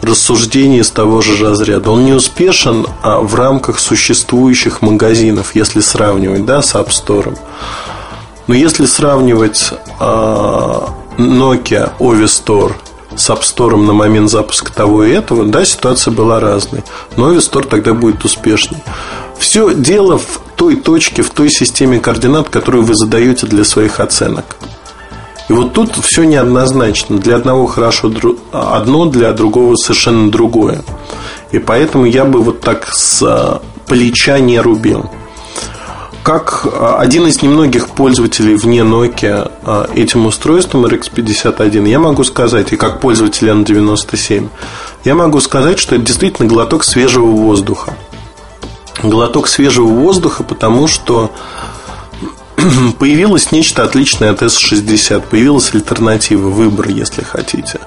[0.03, 1.91] рассуждение из того же разряда.
[1.91, 7.37] Он не успешен а в рамках существующих магазинов, если сравнивать да, с App Store.
[8.49, 10.89] Но если сравнивать а,
[11.19, 12.73] Nokia Ovi Store
[13.15, 16.83] с App Store на момент запуска того и этого, да, ситуация была разной.
[17.17, 18.79] Но Ovi Store тогда будет успешней.
[19.39, 24.57] Все дело в той точке, в той системе координат, которую вы задаете для своих оценок.
[25.49, 27.19] И вот тут все неоднозначно.
[27.19, 28.11] Для одного хорошо
[28.53, 30.83] одно, для другого совершенно другое.
[31.53, 35.11] И поэтому я бы вот так с а, плеча не рубил.
[36.29, 42.71] Как а, один из немногих пользователей вне Nokia а, этим устройством RX51, я могу сказать,
[42.75, 44.51] и как пользователь N97,
[45.07, 47.97] я могу сказать, что это действительно глоток свежего воздуха.
[49.03, 51.33] Глоток свежего воздуха, потому что
[52.99, 57.81] появилось нечто отличное от S60, появилась альтернатива, выбор, если хотите.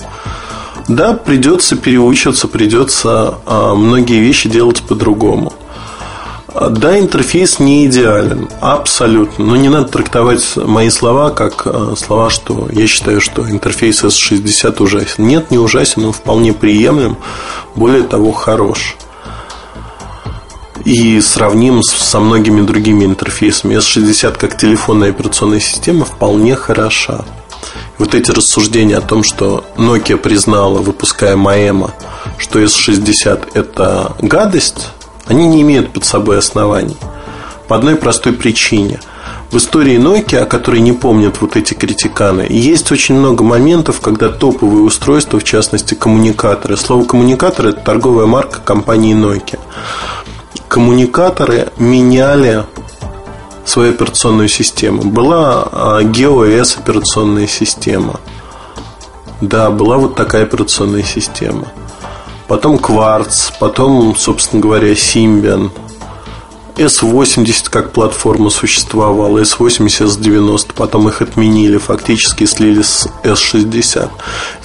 [0.88, 5.54] Да, придется переучиваться, придется а, многие вещи делать по-другому.
[6.54, 9.46] Да, интерфейс не идеален, абсолютно.
[9.46, 14.84] Но не надо трактовать мои слова как а, слова, что я считаю, что интерфейс S60
[14.84, 15.28] ужасен.
[15.28, 17.18] Нет, не ужасен, он вполне приемлем,
[17.76, 18.98] более того, хорош
[20.84, 23.76] и сравним со многими другими интерфейсами.
[23.76, 27.24] S60 как телефонная операционная система вполне хороша.
[27.98, 31.94] Вот эти рассуждения о том, что Nokia признала, выпуская Маэма,
[32.38, 34.88] что S60 это гадость,
[35.26, 36.98] они не имеют под собой оснований.
[37.68, 39.00] По одной простой причине.
[39.52, 44.30] В истории Nokia, о которой не помнят вот эти критиканы, есть очень много моментов, когда
[44.30, 49.60] топовые устройства, в частности коммуникаторы, слово коммуникатор это торговая марка компании Nokia
[50.72, 52.64] коммуникаторы меняли
[53.66, 55.04] свою операционную систему.
[55.04, 58.22] Была а, GeoS операционная система.
[59.42, 61.68] Да, была вот такая операционная система.
[62.52, 65.72] Потом Quartz, потом, собственно говоря, Symbian.
[66.76, 74.10] S80 как платформа существовала, S80, S90, потом их отменили, фактически слили с S60.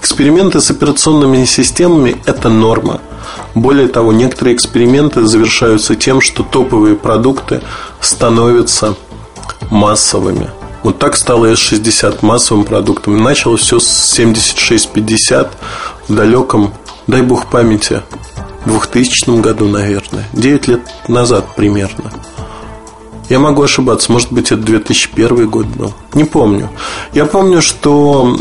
[0.01, 3.01] Эксперименты с операционными системами– это норма–
[3.55, 7.63] более того, некоторые эксперименты завершаются тем, что топовые продукты
[8.01, 8.97] становятся
[9.71, 10.51] массовыми.
[10.83, 13.23] Вот так стало S60 массовым продуктом.
[13.23, 15.53] Началось все с 7650
[16.09, 16.75] в далеком,
[17.07, 18.03] дай бог памяти,
[18.67, 20.25] 2000 году, наверное.
[20.33, 22.13] 9 лет назад примерно.
[23.29, 25.93] Я могу ошибаться, может быть, это 2001 год был.
[26.15, 26.71] Не помню.
[27.13, 28.37] Я помню, что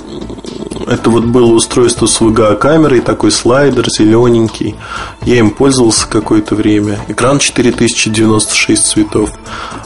[0.88, 4.76] это вот было устройство с VGA-камерой, такой слайдер зелененький.
[5.24, 7.00] Я им пользовался какое-то время.
[7.08, 9.32] Экран 4096 цветов.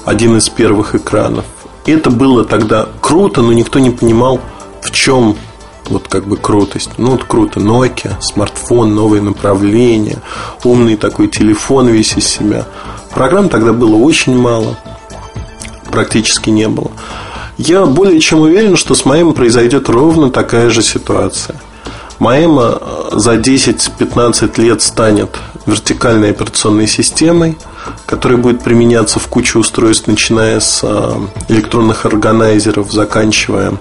[0.04, 1.46] Один из первых экранов.
[1.86, 4.42] И это было тогда круто, но никто не понимал,
[4.82, 5.38] в чем
[5.90, 6.92] вот как бы крутость.
[6.98, 7.60] Ну, вот круто.
[7.60, 10.18] Nokia, смартфон, новое направление,
[10.64, 12.66] умный такой телефон весь из себя.
[13.14, 14.78] Программ тогда было очень мало.
[15.92, 16.92] Практически не было.
[17.58, 21.60] Я более чем уверен, что с Маэм произойдет ровно такая же ситуация.
[22.20, 22.80] Маэма
[23.12, 27.58] за 10-15 лет станет вертикальной операционной системой,
[28.06, 31.12] которая будет применяться в куче устройств, начиная с э,
[31.48, 33.74] электронных органайзеров, заканчивая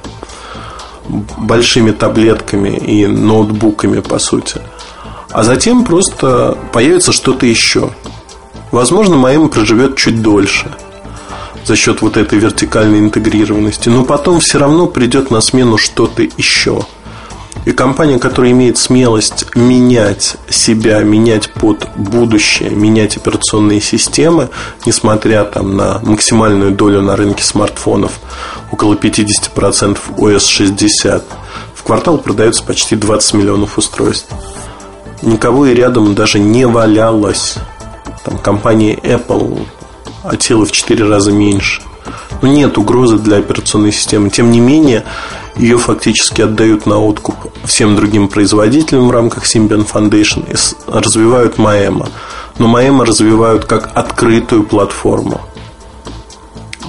[1.38, 4.60] большими таблетками и ноутбуками, по сути.
[5.30, 7.90] А затем просто появится что-то еще.
[8.72, 10.70] Возможно, Маэма проживет чуть дольше–
[11.68, 13.90] за счет вот этой вертикальной интегрированности.
[13.90, 16.80] Но потом все равно придет на смену что-то еще.
[17.68, 24.48] И компания, которая имеет смелость менять себя, менять под будущее, менять операционные системы,
[24.86, 28.20] несмотря там, на максимальную долю на рынке смартфонов,
[28.72, 31.22] около 50% OS 60,
[31.74, 34.32] в квартал продается почти 20 миллионов устройств.
[35.20, 37.56] Никого и рядом даже не валялось.
[38.24, 39.66] Там компания Apple
[40.24, 41.82] а тело в 4 раза меньше.
[42.42, 44.30] Но нет угрозы для операционной системы.
[44.30, 45.04] Тем не менее,
[45.56, 47.34] ее фактически отдают на откуп
[47.64, 50.56] всем другим производителям в рамках Symbian Foundation и
[50.90, 52.08] развивают Маэма.
[52.58, 55.40] Но Маэма развивают как открытую платформу.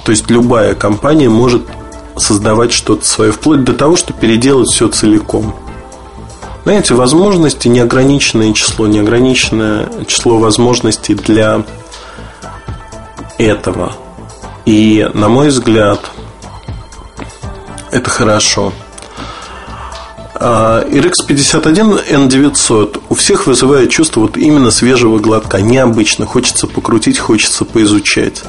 [0.04, 1.62] То есть любая компания может
[2.16, 5.54] создавать что-то свое, вплоть до того, что переделать все целиком.
[6.64, 11.64] Знаете, возможности, неограниченное число, неограниченное число возможностей для
[13.38, 13.94] этого.
[14.64, 16.00] И, на мой взгляд,
[17.90, 18.72] это хорошо.
[20.34, 27.64] А, RX51 N900 у всех вызывает чувство вот именно свежего глотка, необычно, хочется покрутить, хочется
[27.64, 28.42] поизучать.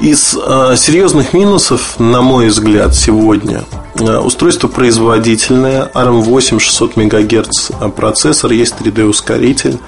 [0.00, 3.64] Из э, серьезных минусов, на мой взгляд, сегодня
[4.00, 9.78] Устройство производительное, ARM8 600 МГц процессор, есть 3D-ускоритель.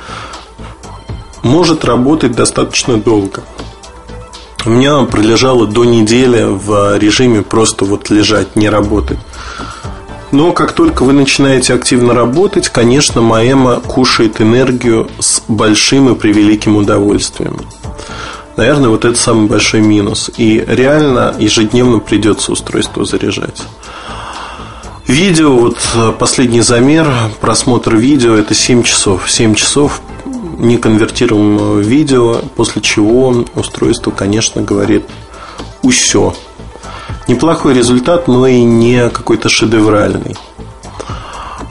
[1.44, 3.44] Может работать достаточно долго.
[4.66, 9.18] У меня пролежало до недели в режиме просто вот лежать, не работать.
[10.32, 16.76] Но как только вы начинаете активно работать, конечно, Маэма кушает энергию с большим и превеликим
[16.76, 17.58] удовольствием.
[18.56, 20.30] Наверное, вот это самый большой минус.
[20.36, 23.62] И реально ежедневно придется устройство заряжать.
[25.06, 25.78] Видео, вот
[26.18, 27.08] последний замер,
[27.40, 29.30] просмотр видео это 7 часов.
[29.30, 30.02] 7 часов
[30.60, 35.04] неконвертируемого видео, после чего устройство, конечно, говорит
[35.82, 36.34] «усё».
[37.28, 40.36] Неплохой результат, но и не какой-то шедевральный.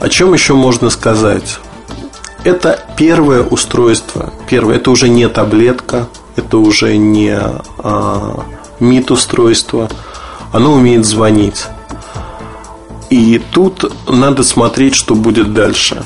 [0.00, 1.58] О чем еще можно сказать?
[2.44, 4.32] Это первое устройство.
[4.48, 7.38] Первое, это уже не таблетка, это уже не
[7.78, 8.44] а,
[8.80, 9.90] МИД-устройство.
[10.52, 11.66] Оно умеет звонить.
[13.10, 16.04] И тут надо смотреть, что будет дальше.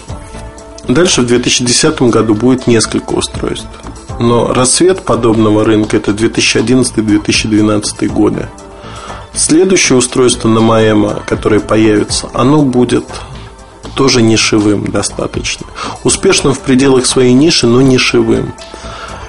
[0.88, 3.68] Дальше в 2010 году будет несколько устройств.
[4.20, 8.48] Но рассвет подобного рынка это 2011-2012 годы.
[9.34, 13.06] Следующее устройство на Маэма, которое появится, оно будет
[13.96, 15.66] тоже нишевым достаточно.
[16.04, 18.54] Успешным в пределах своей ниши, но нишевым.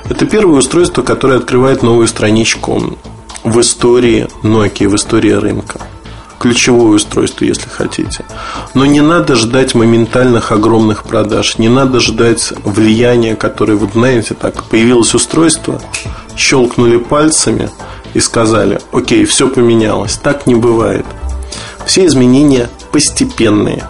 [0.10, 2.98] Это первое устройство, которое открывает новую страничку
[3.44, 5.80] в истории Nokia, в истории рынка
[6.46, 8.24] ключевое устройство, если хотите.
[8.76, 11.58] Но не надо ждать моментальных огромных продаж.
[11.58, 15.82] Не надо ждать влияния, которое, вот знаете, так, появилось устройство,
[16.38, 17.72] щелкнули пальцами
[18.14, 20.20] и сказали, окей, все поменялось.
[20.22, 21.08] Так не бывает.
[21.88, 23.88] Все изменения постепенные.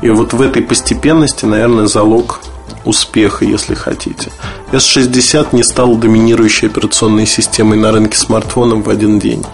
[0.00, 2.40] И вот в этой постепенности, наверное, залог
[2.86, 4.30] успеха, если хотите.
[4.72, 9.44] S60 не стал доминирующей операционной системой на рынке смартфонов в один день.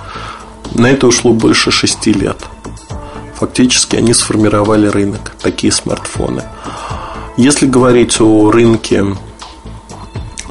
[0.73, 2.39] На это ушло больше шести лет.
[3.35, 6.45] Фактически они сформировали рынок, такие смартфоны.
[7.37, 9.05] Если говорить о рынке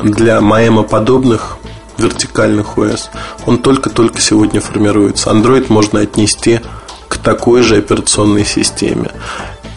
[0.03, 1.57] для Маэма подобных
[1.97, 3.09] вертикальных ОС,
[3.45, 5.29] он только-только сегодня формируется.
[5.29, 6.59] Android можно отнести
[7.07, 9.11] к такой же операционной системе.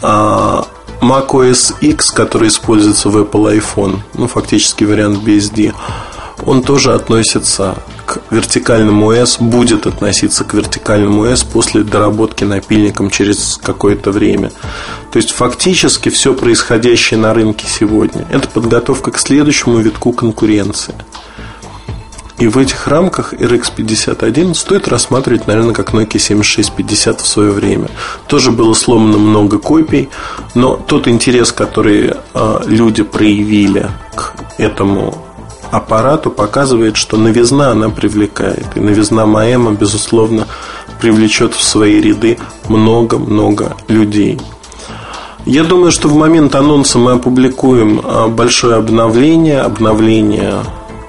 [0.01, 0.67] А
[1.01, 5.73] Mac OS X, который используется в Apple iPhone, ну, фактически вариант BSD,
[6.45, 7.75] он тоже относится
[8.05, 14.51] к вертикальному ОС, будет относиться к вертикальному ОС после доработки напильником через какое-то время.
[15.11, 20.95] То есть фактически все происходящее на рынке сегодня– это подготовка к следующему витку конкуренции.
[22.37, 27.89] И в этих рамках RX 51 стоит рассматривать, наверное, как Nokia 7650 в свое время.
[28.27, 30.09] Тоже было сломано много копий,
[30.53, 35.26] но тот интерес, который э, люди проявили к этому
[35.71, 38.65] аппарату показывает, что новизна она привлекает.
[38.75, 40.47] И новизна Маэма, безусловно,
[40.99, 42.37] привлечет в свои ряды
[42.67, 44.39] много-много людей.
[45.45, 50.63] Я думаю, что в момент анонса мы опубликуем а, большое обновление, обновление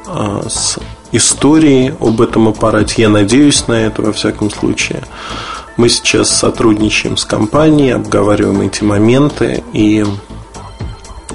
[0.07, 0.79] а, с
[1.11, 3.03] историей об этом аппарате.
[3.03, 5.03] Я надеюсь на это во всяком случае.
[5.77, 10.05] Мы сейчас сотрудничаем с компанией, обговариваем эти моменты и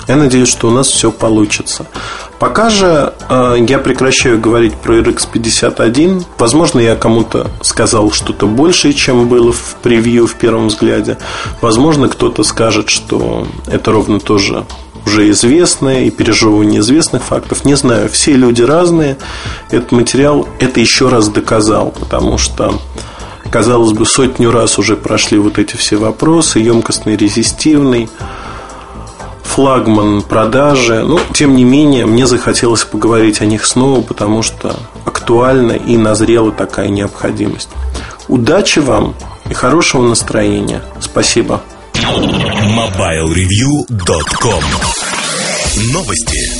[0.07, 1.85] я надеюсь, что у нас все получится.
[2.39, 6.25] Пока же э, я прекращаю говорить про RX 51.
[6.37, 11.17] Возможно, я кому-то сказал что-то большее, чем было в превью в первом взгляде.
[11.61, 14.65] Возможно, кто-то скажет, что это ровно тоже
[15.05, 17.65] уже известное и пережевывание известных фактов.
[17.65, 19.17] Не знаю, все люди разные.
[19.69, 22.79] Этот материал это еще раз доказал, потому что
[23.51, 28.09] казалось бы, сотню раз уже прошли вот эти все вопросы, емкостный, резистивный
[29.43, 31.03] флагман продажи.
[31.03, 34.75] Но, тем не менее, мне захотелось поговорить о них снова, потому что
[35.05, 37.69] актуальна и назрела такая необходимость.
[38.27, 39.15] Удачи вам
[39.49, 40.81] и хорошего настроения.
[40.99, 41.61] Спасибо.
[41.93, 44.63] MobileReview.com
[45.91, 46.52] Новости.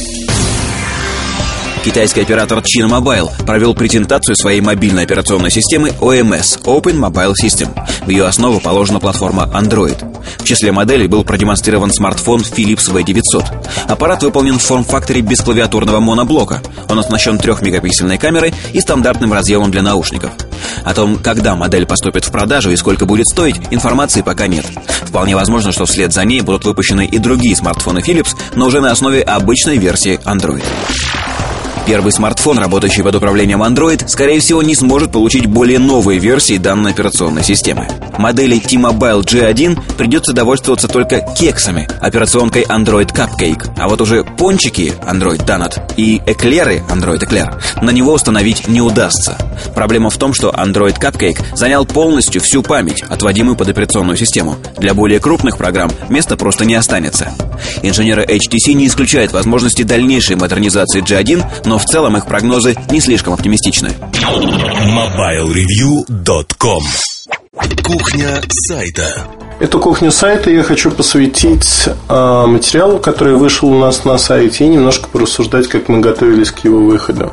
[1.84, 7.78] Китайский оператор China Mobile провел презентацию своей мобильной операционной системы OMS– Open Mobile System.
[8.06, 9.98] В ее основу положена платформа Android.
[10.40, 13.90] В числе моделей был продемонстрирован смартфон Philips V900.
[13.90, 16.62] Аппарат выполнен в форм-факторе без клавиатурного моноблока.
[16.88, 20.32] Он оснащен 3-мегапиксельной камерой и стандартным разъемом для наушников.
[20.86, 24.66] О том, когда модель поступит в продажу и сколько будет стоить, информации пока нет.
[25.02, 28.92] Вполне возможно, что вслед за ней будут выпущены и другие смартфоны Philips, но уже на
[28.92, 30.64] основе обычной версии Android.
[31.86, 36.92] Первый смартфон, работающий под управлением Android, скорее всего, не сможет получить более новые версии данной
[36.92, 37.88] операционной системы.
[38.18, 45.46] Модели T-Mobile G1 придется довольствоваться только кексами, операционкой Android Cupcake, а вот уже пончики Android
[45.46, 49.38] Donut и эклеры Android Eclair на него установить не удастся.
[49.76, 54.56] Проблема в том, что Android Cupcake занял полностью всю память, отводимую под операционную систему.
[54.78, 57.34] Для более крупных программ места просто не останется.
[57.82, 63.34] Инженеры HTC не исключают возможности дальнейшей модернизации G1, но в целом их прогнозы не слишком
[63.34, 63.90] оптимистичны.
[64.88, 66.84] MobileReview.com
[67.84, 69.28] Кухня сайта
[69.60, 74.68] Эту кухню сайта я хочу посвятить э, материалу, который вышел у нас на сайте, и
[74.68, 77.32] немножко порассуждать, как мы готовились к его выходу.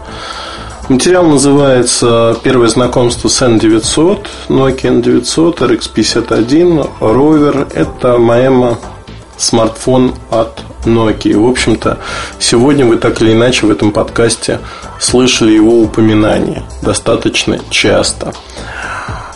[0.89, 7.73] Материал называется «Первое знакомство с N900», Nokia N900, RX51, Rover.
[7.73, 8.79] Это моема
[9.41, 11.39] смартфон от Nokia.
[11.39, 11.99] В общем-то,
[12.39, 14.61] сегодня вы так или иначе в этом подкасте
[14.99, 18.33] слышали его упоминание достаточно часто.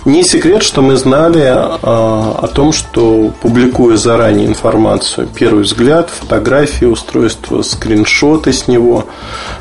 [0.04, 6.84] Не секрет, что мы знали а, о том, что публикуя заранее информацию, первый взгляд, фотографии
[6.84, 9.06] устройства, скриншоты с него,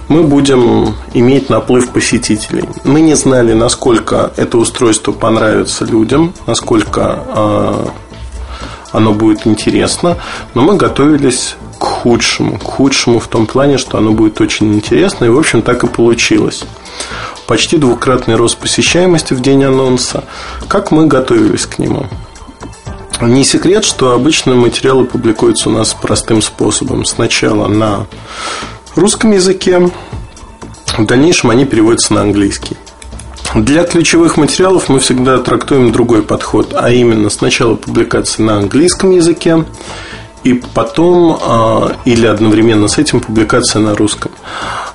[0.09, 2.65] мы будем иметь наплыв посетителей.
[2.83, 7.87] Мы не знали, насколько это устройство понравится людям, насколько а,
[8.93, 10.17] оно будет интересно,
[10.53, 12.57] но мы готовились к худшему.
[12.57, 15.87] К худшему в том плане, что оно будет очень интересно, и, в общем, так и
[15.87, 16.63] получилось
[17.47, 20.23] почти двукратный рост посещаемости в день анонса.
[20.67, 22.07] Как мы готовились к нему?
[23.21, 27.05] Не секрет, что обычно материалы публикуются у нас простым способом.
[27.05, 28.07] Сначала на
[28.95, 29.91] русском языке,
[30.97, 32.77] в дальнейшем они переводятся на английский.
[33.55, 39.63] Для ключевых материалов мы всегда трактуем другой подход, а именно сначала публикация на английском языке,
[40.43, 44.31] и потом а, или одновременно с этим публикация на русском.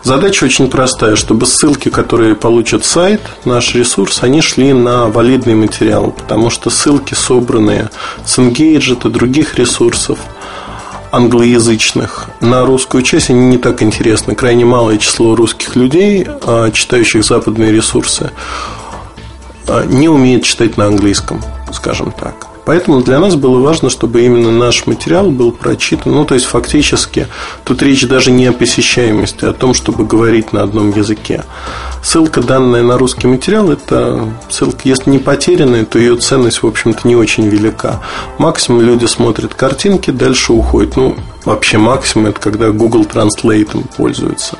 [0.03, 6.11] Задача очень простая, чтобы ссылки, которые получат сайт, наш ресурс, они шли на валидный материал,
[6.11, 7.91] потому что ссылки, собранные
[8.27, 10.19] с Engaged и других ресурсов,
[11.13, 14.35] англоязычных на русскую часть, они не так интересны.
[14.35, 18.31] Крайне малое число русских людей, а, читающих западные ресурсы,
[19.67, 21.43] а, не умеет читать на английском,
[21.73, 22.49] скажем так.
[22.69, 26.13] Поэтому для нас было важно, чтобы именно наш материал был прочитан.
[26.13, 27.27] Ну, то есть, фактически,
[27.65, 31.45] тут речь даже не о посещаемости, а о том, чтобы говорить на одном языке.
[32.03, 37.07] Ссылка, данная на русский материал, это ссылка, если не потерянная, то ее ценность, в общем-то,
[37.07, 38.01] не очень велика.
[38.39, 40.97] Максимум люди смотрят картинки, дальше уходят.
[40.97, 44.59] Ну, вообще максимум это когда Google Translate пользуются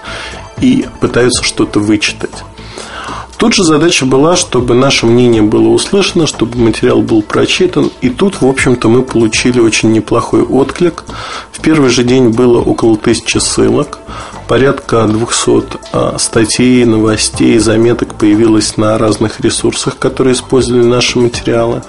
[0.61, 2.45] и пытаются что-то вычитать.
[3.39, 7.93] Тут же задача была, чтобы наше мнение было услышано, чтобы материал был прочитан.
[8.01, 11.05] И тут, в общем-то, мы получили очень неплохой отклик.
[11.53, 14.01] В первый же день было около тысячи ссылок.
[14.49, 21.83] Порядка 200 а, статей, новостей, заметок появилось на разных ресурсах, которые использовали наши материалы.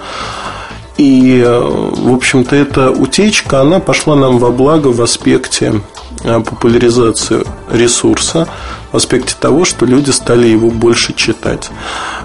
[0.98, 5.80] И, э, в общем-то, эта утечка, она пошла нам во благо в аспекте
[6.22, 7.42] э, популяризации
[7.72, 8.46] ресурса,
[8.92, 11.70] в аспекте того, что люди стали его больше читать.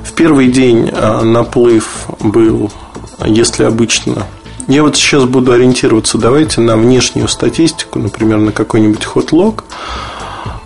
[0.03, 2.71] В первый день э, наплыв был,
[3.25, 4.25] если обычно
[4.67, 9.63] я вот сейчас буду ориентироваться, давайте на внешнюю статистику, например, на какой-нибудь хотлог.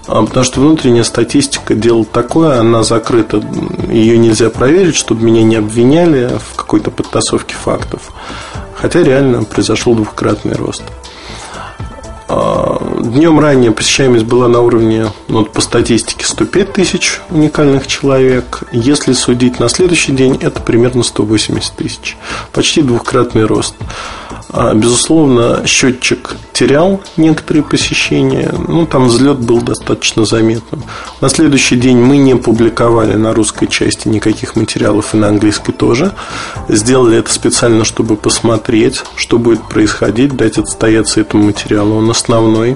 [0.08, 3.44] А, потому что внутренняя статистика дело такое, она закрыта,
[3.92, 8.14] ее нельзя проверить, чтобы меня не обвиняли в какой-то подтасовке фактов.
[8.74, 10.84] Хотя реально произошел двукратный рост.
[12.30, 18.64] А, Днем ранее посещаемость была на уровне, ну, по статистике, 105 тысяч уникальных человек.
[18.72, 22.18] Если судить на следующий день, это примерно 180 тысяч.
[22.54, 23.76] Почти двукратный рост.
[24.50, 30.84] А, безусловно, счетчик терял некоторые посещения, ну, там взлет был достаточно заметным.
[31.22, 36.12] На следующий день мы не публиковали на русской части никаких материалов и на английской тоже.
[36.68, 41.96] Сделали это специально, чтобы посмотреть, что будет происходить, дать отстояться этому материалу.
[41.96, 42.76] Он основной.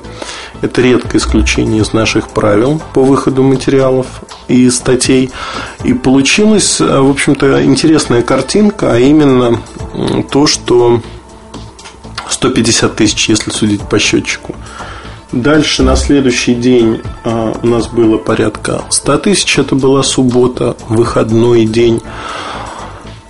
[0.62, 4.07] Это редкое исключение из наших правил по выходу материалов
[4.48, 5.30] и статей.
[5.84, 9.60] И получилась, в общем-то, интересная картинка, а именно
[10.32, 11.02] то, что
[12.30, 14.56] 150 тысяч, если судить по счетчику.
[15.32, 19.58] Дальше на следующий день а, у нас было порядка 100 тысяч.
[19.58, 22.02] Это была суббота, выходной день.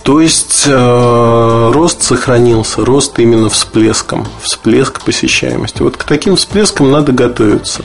[0.04, 5.80] То есть э, рост сохранился, рост именно всплеском, всплеск посещаемости.
[5.80, 7.82] Вот к таким всплескам надо готовиться.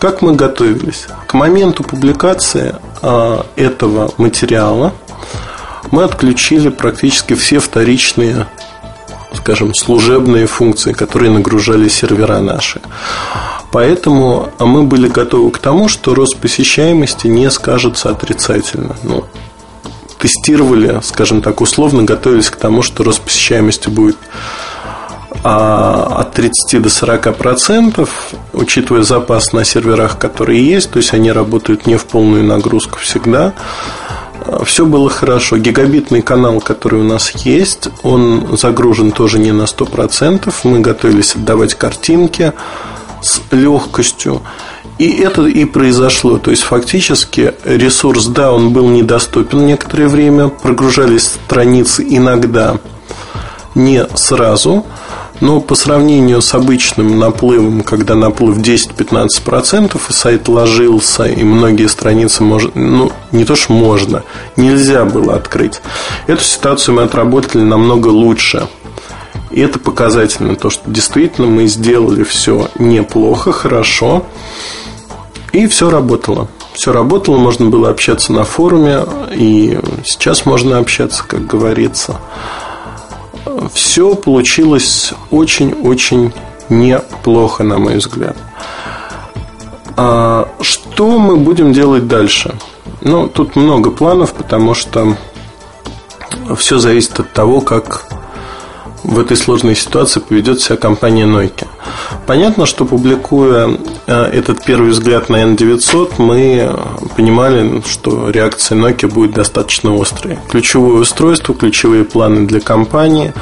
[0.00, 1.06] Как мы готовились?
[1.28, 4.92] К моменту публикации э, этого материала
[5.92, 8.48] мы отключили практически все вторичные
[9.34, 12.80] скажем, служебные функции, которые нагружали сервера наши.
[13.70, 18.96] Поэтому мы были готовы к тому, что рост посещаемости не скажется отрицательно.
[19.02, 19.24] Ну,
[20.18, 24.16] тестировали, скажем так, условно готовились к тому, что рост посещаемости будет
[25.44, 31.32] а от 30 до 40 процентов, учитывая запас на серверах, которые есть, то есть они
[31.32, 33.52] работают не в полную нагрузку всегда,
[34.64, 35.56] все было хорошо.
[35.56, 40.52] Гигабитный канал, который у нас есть, он загружен тоже не на 100%.
[40.64, 42.52] Мы готовились отдавать картинки
[43.20, 44.42] с легкостью.
[44.98, 46.38] И это и произошло.
[46.38, 50.48] То есть, фактически, ресурс, да, он был недоступен некоторое время.
[50.48, 52.76] Прогружались страницы иногда
[53.74, 54.84] не сразу.
[55.42, 62.44] Но по сравнению с обычным наплывом, когда наплыв 10-15%, и сайт ложился, и многие страницы
[62.44, 64.22] можно, ну, не то что можно,
[64.56, 65.80] нельзя было открыть.
[66.28, 68.68] Эту ситуацию мы отработали намного лучше.
[69.50, 74.24] И это показательно, то, что действительно мы сделали все неплохо, хорошо,
[75.50, 76.46] и все работало.
[76.72, 79.00] Все работало, можно было общаться на форуме,
[79.34, 82.20] и сейчас можно общаться, как говорится
[83.72, 86.32] все получилось очень-очень
[86.68, 88.36] неплохо, на мой взгляд.
[89.96, 92.54] А что мы будем делать дальше?
[93.00, 95.16] Ну, тут много планов, потому что
[96.56, 98.04] все зависит от того, как
[99.04, 101.66] в этой сложной ситуации поведет себя компания Nokia.
[102.26, 103.76] Понятно, что публикуя
[104.06, 106.72] э, этот первый взгляд на N900, мы
[107.16, 110.38] понимали, что реакция Nokia будет достаточно острой.
[110.48, 113.32] Ключевое устройство, ключевые планы для компании.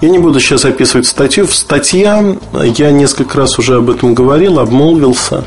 [0.00, 1.46] Я не буду сейчас описывать статью.
[1.46, 5.44] В статье, я несколько раз уже об этом говорил, обмолвился.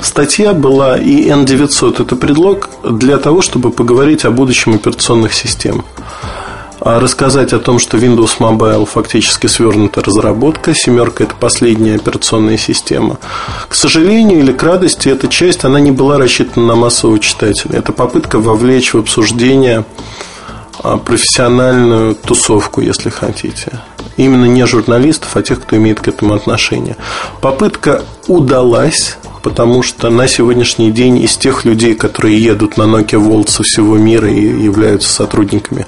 [0.00, 5.84] Статья была и N900– это предлог для того, чтобы поговорить о будущем операционных систем.
[6.84, 10.74] А рассказать о том, что Windows Mobile фактически свернута разработка.
[10.74, 13.16] Семерка– это последняя операционная система.
[13.70, 17.78] К сожалению или к радости, эта часть она не была рассчитана на массового читателя.
[17.78, 19.86] Это попытка вовлечь в обсуждение
[20.82, 23.80] а, профессиональную тусовку, если хотите.
[24.16, 26.96] Именно не журналистов, а тех, кто имеет к этому отношение.
[27.40, 33.48] Попытка удалась, потому что на сегодняшний день из тех людей, которые едут на Nokia Volt
[33.48, 35.86] со всего мира и являются сотрудниками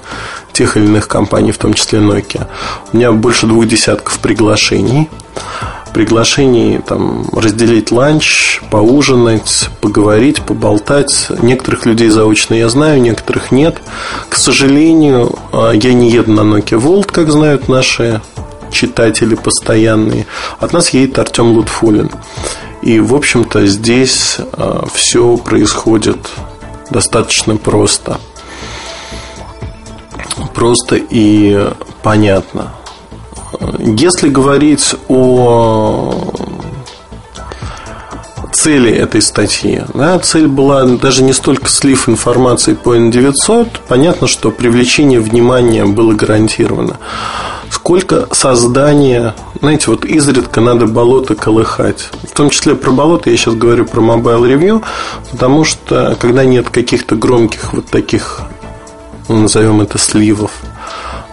[0.51, 2.47] тех или иных компаний, в том числе Nokia.
[2.91, 5.09] У меня больше двух десятков приглашений.
[5.97, 11.29] Приглашений там, разделить ланч, поужинать, поговорить, поболтать.
[11.41, 13.81] Некоторых людей заочно я знаю, некоторых нет.
[14.29, 18.21] К сожалению, а, я не еду на Nokia Volt, как знают наши
[18.69, 20.27] читатели постоянные.
[20.59, 22.11] От нас едет Артем Лутфулин.
[22.83, 26.19] И, в общем-то, здесь а, все происходит
[26.91, 28.19] достаточно просто
[30.53, 31.71] просто и
[32.03, 32.71] понятно.
[33.79, 36.33] Если говорить о
[38.57, 39.83] цели этой статьи.
[39.93, 46.13] Да, цель была даже не столько слив информации по N900, понятно, что привлечение внимания было
[46.13, 46.97] гарантировано,
[47.69, 52.09] сколько создание, знаете, вот изредка надо болото колыхать.
[52.23, 54.83] В том числе про болото я сейчас говорю про Mobile Review,
[55.31, 58.41] потому что когда нет каких-то громких вот таких
[59.29, 60.51] ну, назовем это сливов,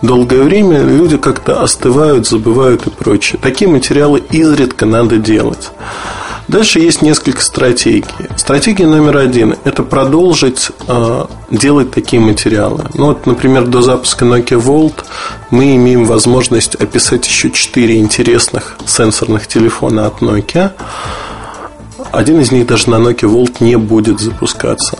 [0.06, 3.40] долгое время люди как-то остывают, забывают и прочее.
[3.42, 5.70] Такие материалы изредка надо делать.
[6.46, 8.04] Дальше есть несколько стратегий.
[8.36, 12.84] Стратегия номер один– это продолжить э, делать такие материалы.
[12.92, 15.04] Ну вот, например, до запуска Nokia Volt
[15.50, 20.72] мы имеем возможность описать еще четыре интересных сенсорных телефона от Nokia.
[22.12, 24.98] Один из них даже на Nokia Volt не будет запускаться.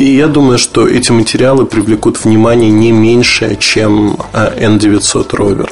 [0.00, 5.70] И я думаю, что эти материалы привлекут внимание не меньше, чем N900 э, Rover.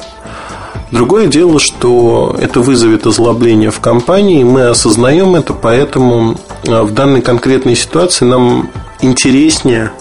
[0.91, 7.23] Другое дело, что это вызовет озлобление в компании, мы осознаем это, поэтому э, в данной
[7.23, 8.69] конкретной ситуации нам
[9.01, 9.93] интереснее,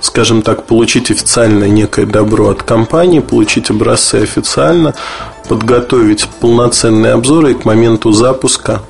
[0.00, 4.94] скажем так, получить официальное некое добро от компании, получить образцы официально,
[5.48, 8.82] подготовить полноценные обзоры и к моменту запуска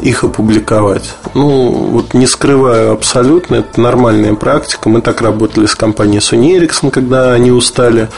[0.00, 1.14] их опубликовать.
[1.34, 4.88] Ну, вот не скрываю абсолютно, это нормальная практика.
[4.88, 8.08] Мы так работали с компанией Sony Ericsson, когда они устали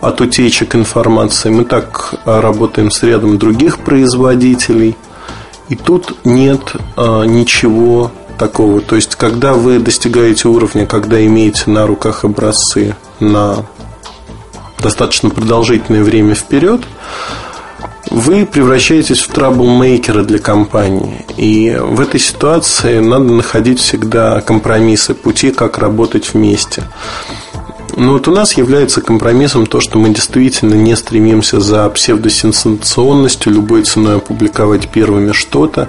[0.00, 1.48] от утечек информации.
[1.50, 4.96] Мы так а, работаем с рядом других производителей.
[5.68, 8.80] И тут нет а, ничего такого.
[8.80, 13.64] То есть, когда вы достигаете уровня, когда имеете на руках образцы на
[14.80, 16.80] достаточно продолжительное время вперед,
[18.10, 21.24] вы превращаетесь в траблмейкера для компании.
[21.36, 26.84] И в этой ситуации надо находить всегда компромиссы, пути, как работать вместе.
[27.94, 33.82] Ну вот у нас является компромиссом то, что мы действительно не стремимся за псевдосенсационностью любой
[33.82, 35.88] ценой опубликовать первыми что-то.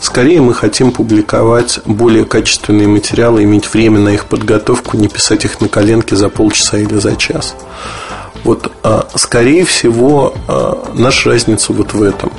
[0.00, 5.60] Скорее мы хотим публиковать более качественные материалы, иметь время на их подготовку, не писать их
[5.62, 7.56] на коленке за полчаса или за час.
[8.44, 12.32] Вот, а, скорее всего, а, наша разница вот в этом.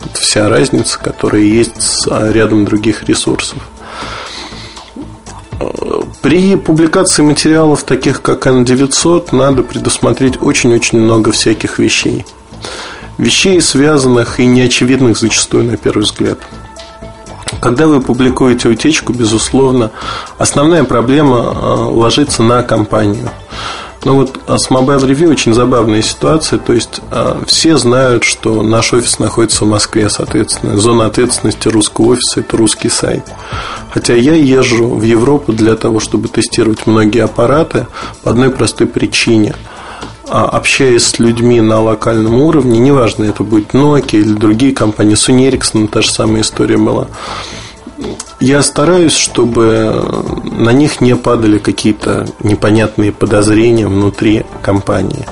[0.00, 3.58] Вот вся разница, которая есть с а, рядом других ресурсов.
[6.20, 12.26] При публикации материалов, таких как N900, надо предусмотреть очень-очень много всяких вещей.
[13.18, 16.38] Вещей, связанных и неочевидных зачастую на первый взгляд.
[17.60, 19.92] Когда вы публикуете утечку, безусловно,
[20.36, 21.36] основная проблема
[21.90, 23.30] ложится на компанию–
[24.04, 26.58] ну вот а с Mobile Review очень забавная ситуация.
[26.58, 30.76] То есть а, все знают, что наш офис находится в Москве, соответственно.
[30.76, 33.24] Зона ответственности русского офиса– это русский сайт.
[33.92, 37.86] Хотя я езжу в Европу для того, чтобы тестировать многие аппараты
[38.22, 39.54] по одной простой причине–
[40.28, 45.88] общаясь с людьми на локальном уровне, неважно, это будет Nokia или другие компании, Sony Ericsson,
[45.88, 47.08] та же самая история была,
[48.44, 50.04] я стараюсь, чтобы
[50.44, 55.24] на них не падали какие-то непонятные подозрения внутри компании.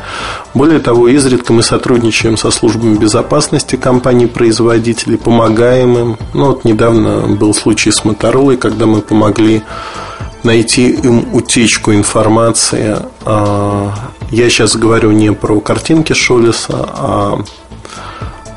[0.55, 6.19] Более того, изредка мы сотрудничаем со службами безопасности компаний-производителей, помогаем им.
[6.33, 9.63] Ну, вот недавно был случай с Моторолой, когда мы помогли
[10.43, 12.97] найти им утечку информации.
[13.27, 13.93] А,
[14.31, 17.45] я сейчас говорю не про картинки Шолеса, а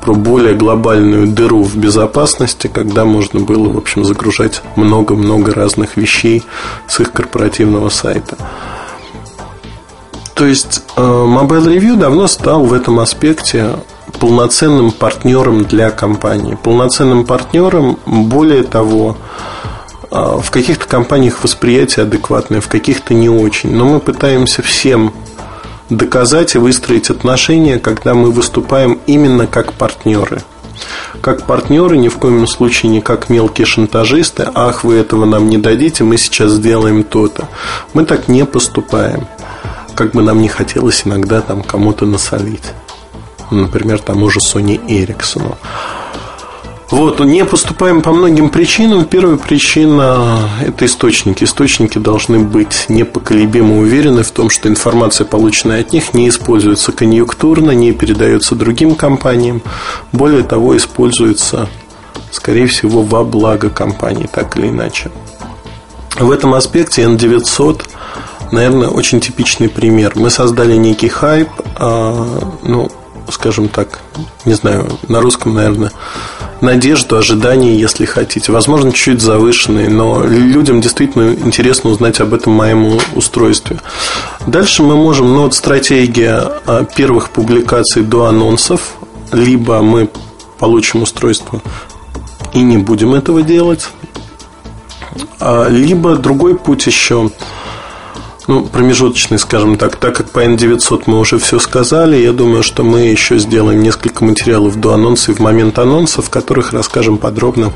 [0.05, 6.43] про более глобальную дыру в безопасности, когда можно было, в общем, загружать много-много разных вещей
[6.87, 8.37] с их корпоративного сайта.
[10.35, 13.77] То есть э, Mobile Review давно стал в этом аспекте
[14.19, 16.55] полноценным партнером для компании.
[16.61, 19.17] Полноценным партнером, более того,
[20.11, 23.71] э, в каких-то компаниях восприятие адекватное, в каких-то не очень.
[23.75, 25.13] Но мы пытаемся всем
[25.89, 30.41] доказать и выстроить отношения, когда мы выступаем именно как партнеры.
[31.21, 34.49] Как партнеры, ни в коем случае не как мелкие шантажисты.
[34.53, 37.47] Ах, вы этого нам не дадите, мы сейчас сделаем то-то.
[37.93, 39.27] Мы так не поступаем.
[39.95, 42.73] Как бы нам не хотелось иногда там кому-то насолить.
[43.49, 45.57] Например, тому же Sony Эриксону.
[46.91, 49.05] Вот, не поступаем по многим причинам.
[49.05, 51.43] Первая причина– это источники.
[51.43, 57.71] Источники должны быть непоколебимо уверены в том, что информация, полученная от них, не используется конъюнктурно,
[57.71, 59.63] не передается другим компаниям.
[60.11, 61.67] Более того, используется,
[62.31, 65.11] скорее всего, во благо компании, так или иначе.
[66.19, 67.81] В этом аспекте N900
[68.51, 70.13] наверное, очень типичный пример.
[70.15, 72.89] Мы создали некий хайп, а, ну,
[73.31, 73.99] скажем так,
[74.45, 75.91] не знаю, на русском, наверное,
[76.61, 78.51] надежду, ожидания, если хотите.
[78.51, 83.79] Возможно, чуть завышенные, но людям действительно интересно узнать об этом моем устройстве.
[84.47, 88.95] Дальше мы можем, ну вот стратегия а, первых публикаций до анонсов,
[89.31, 90.09] либо мы
[90.59, 91.61] получим устройство
[92.53, 93.89] и не будем этого делать,
[95.39, 97.29] а, либо другой путь еще–
[98.47, 102.83] ну, промежуточный, скажем так, так как по N900 мы уже все сказали, я думаю, что
[102.83, 107.73] мы еще сделаем несколько материалов до анонса и в момент анонса, в которых расскажем подробно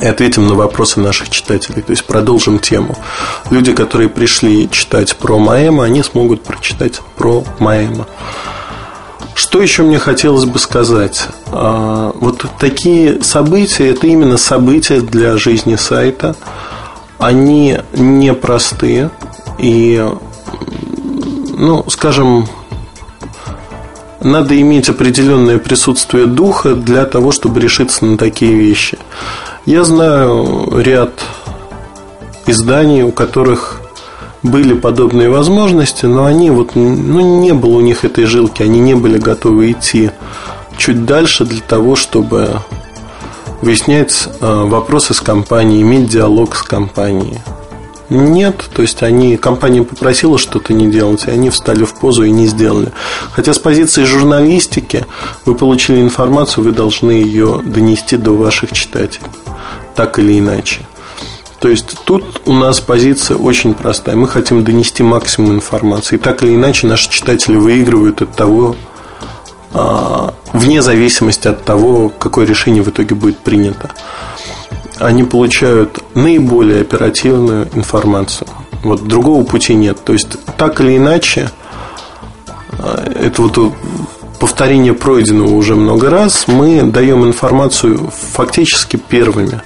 [0.00, 1.82] и ответим на вопросы наших читателей.
[1.82, 2.96] То есть продолжим тему.
[3.50, 8.06] Люди, которые пришли читать про Маэма, они смогут прочитать про Маэма.
[9.34, 11.28] Что еще мне хотелось бы сказать?
[11.46, 16.34] А, вот такие события, это именно события для жизни сайта.
[17.18, 19.10] Они непростые.
[19.60, 20.02] И,
[21.56, 22.46] ну, скажем,
[24.22, 28.98] надо иметь определенное присутствие духа для того, чтобы решиться на такие вещи.
[29.66, 31.12] Я знаю ряд
[32.46, 33.80] изданий, у которых
[34.42, 38.94] были подобные возможности, но они вот, ну, не было у них этой жилки, они не
[38.94, 40.10] были готовы идти
[40.78, 42.60] чуть дальше для того, чтобы
[43.60, 47.38] выяснять э, вопросы с компанией, иметь диалог с компанией.
[48.10, 52.30] Нет, то есть они, компания попросила что-то не делать, и они встали в позу и
[52.30, 52.92] не сделали.
[53.32, 55.06] Хотя с позиции журналистики
[55.44, 59.28] вы получили информацию, вы должны ее донести до ваших читателей,
[59.94, 60.80] так или иначе.
[61.60, 64.16] То есть тут у нас позиция очень простая.
[64.16, 66.16] Мы хотим донести максимум информации.
[66.16, 68.74] И так или иначе наши читатели выигрывают от того,
[69.72, 73.90] а, вне зависимости от того, какое решение в итоге будет принято
[75.00, 78.48] они получают наиболее оперативную информацию.
[78.82, 79.98] Вот другого пути нет.
[80.04, 81.50] То есть, так или иначе,
[82.78, 83.74] э, это вот
[84.38, 89.60] повторение пройденного уже много раз, мы даем информацию фактически первыми.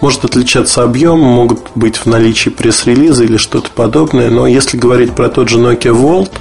[0.00, 5.28] Может отличаться объем, могут быть в наличии пресс-релиза или что-то подобное, но если говорить про
[5.28, 6.32] тот же Nokia Volt,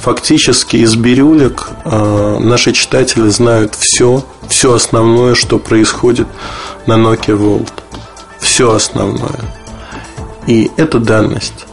[0.00, 6.26] фактически из бирюлек э, наши читатели знают все, все основное, что происходит
[6.86, 7.70] на Nokia Volt.
[8.38, 9.40] Все основное.
[10.46, 11.66] И это данность.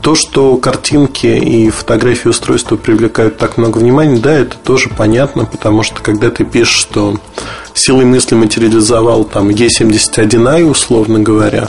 [0.00, 5.82] То, что картинки и фотографии устройства привлекают так много внимания, да, это тоже понятно, потому
[5.82, 7.16] что когда ты пишешь, что
[7.74, 11.68] силой мысли материализовал там Е71i, условно говоря,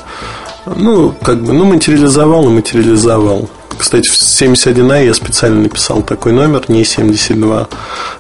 [0.66, 3.50] ну, как бы, ну, материализовал и материализовал.
[3.80, 7.70] Кстати, в 71i я специально написал такой номер, не 72,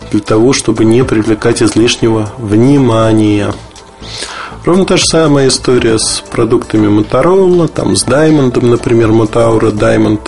[0.09, 3.53] для того, чтобы не привлекать излишнего внимания.
[4.63, 10.21] Ровно та же самая история с продуктами Motorola, там с Diamond, например, Motaura Diamond.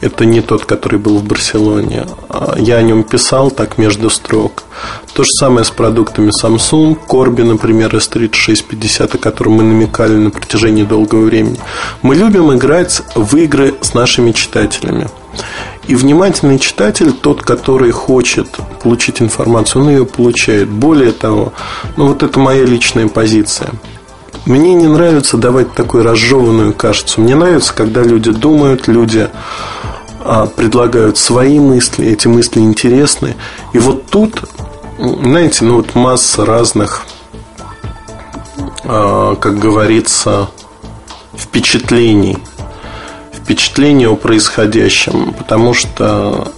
[0.00, 2.06] Это не тот, который был в Барселоне.
[2.30, 4.64] А я о нем писал так между строк.
[5.12, 10.84] То же самое с продуктами Samsung, Corby, например, S3650, о котором мы намекали на протяжении
[10.84, 11.58] долгого времени.
[12.00, 15.08] Мы любим играть в игры с нашими читателями.
[15.86, 18.48] И внимательный читатель, тот, который хочет
[18.82, 20.68] получить информацию, он ее получает.
[20.68, 21.52] Более того,
[21.96, 23.70] ну вот это моя личная позиция.
[24.46, 27.20] Мне не нравится давать такую разжеванную кашицу.
[27.20, 29.28] Мне нравится, когда люди думают, люди
[30.56, 33.36] предлагают свои мысли, эти мысли интересны.
[33.72, 34.44] И вот тут,
[34.98, 37.06] знаете, ну вот масса разных,
[38.84, 40.48] а, как говорится,
[41.36, 42.38] впечатлений–
[43.50, 46.52] впечатление о происходящем, потому что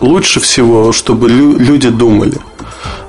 [0.00, 2.38] лучше всего, чтобы люди думали.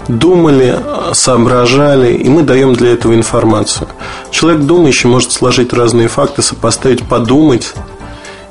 [0.09, 0.77] Думали,
[1.13, 3.87] соображали, и мы даем для этого информацию.
[4.31, 7.73] Человек думающий может сложить разные факты, сопоставить, подумать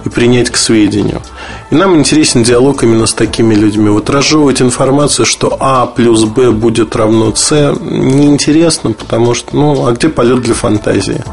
[0.07, 1.21] и принять к сведению.
[1.71, 3.91] И нам интересен диалог именно с такими людьми.
[3.91, 9.93] Вот разжевывать информацию, что А плюс Б будет равно С, неинтересно, потому что, ну, а
[9.93, 11.25] где полет для фантазии?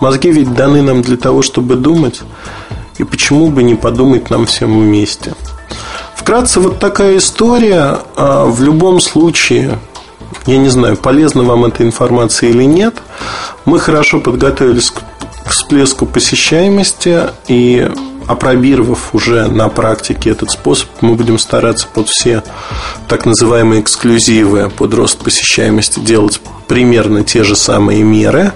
[0.00, 2.22] Мозги ведь даны нам для того, чтобы думать.
[2.98, 5.34] И почему бы не подумать нам всем вместе?
[6.16, 8.00] Вкратце, вот такая история.
[8.16, 9.78] А в любом случае,
[10.46, 12.96] я не знаю, полезна вам эта информация или нет.
[13.66, 15.02] Мы хорошо подготовились к
[15.48, 17.88] всплеску посещаемости и
[18.26, 22.42] опробировав уже на практике этот способ, мы будем стараться под все
[23.08, 28.52] так называемые эксклюзивы, под рост посещаемости делать примерно те же самые меры.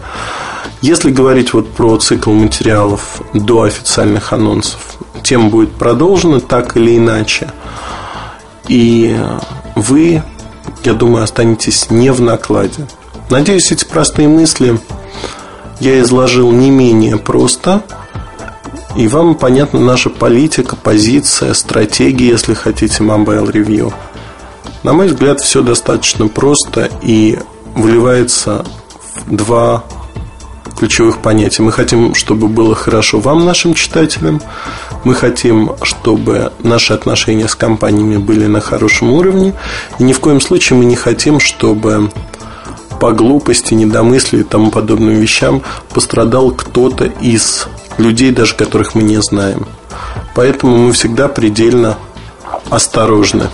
[0.83, 4.81] Если говорить вот про цикл материалов до официальных анонсов,
[5.23, 7.53] тема будет продолжена так или иначе.
[8.67, 9.17] И
[9.77, 10.23] вы,
[10.85, 12.87] я думаю, останетесь не в накладе.
[13.29, 14.81] Надеюсь, эти простые мысли
[15.81, 17.83] я изложил не менее просто–
[18.97, 23.93] и вам понятна наша политика, позиция, стратегия, если хотите, Mobile Review.
[24.83, 27.39] На мой взгляд, все достаточно просто и
[27.75, 28.65] выливается
[29.27, 29.85] в два
[30.79, 31.62] ключевых понятия.
[31.62, 34.41] Мы хотим, чтобы было хорошо вам, нашим читателям.
[35.05, 39.55] Мы хотим, чтобы наши отношения с компаниями были на хорошем уровне.
[39.99, 42.11] И ни в коем случае мы не хотим, чтобы
[42.99, 45.62] по глупости, недомыслию и тому подобным вещам
[45.93, 47.67] пострадал кто-то из
[47.99, 49.67] людей, даже которых мы не знаем.
[50.35, 51.97] Поэтому мы всегда предельно
[52.71, 53.49] осторожны.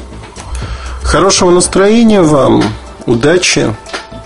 [1.02, 2.62] Хорошего настроения вам,
[3.06, 3.74] удачи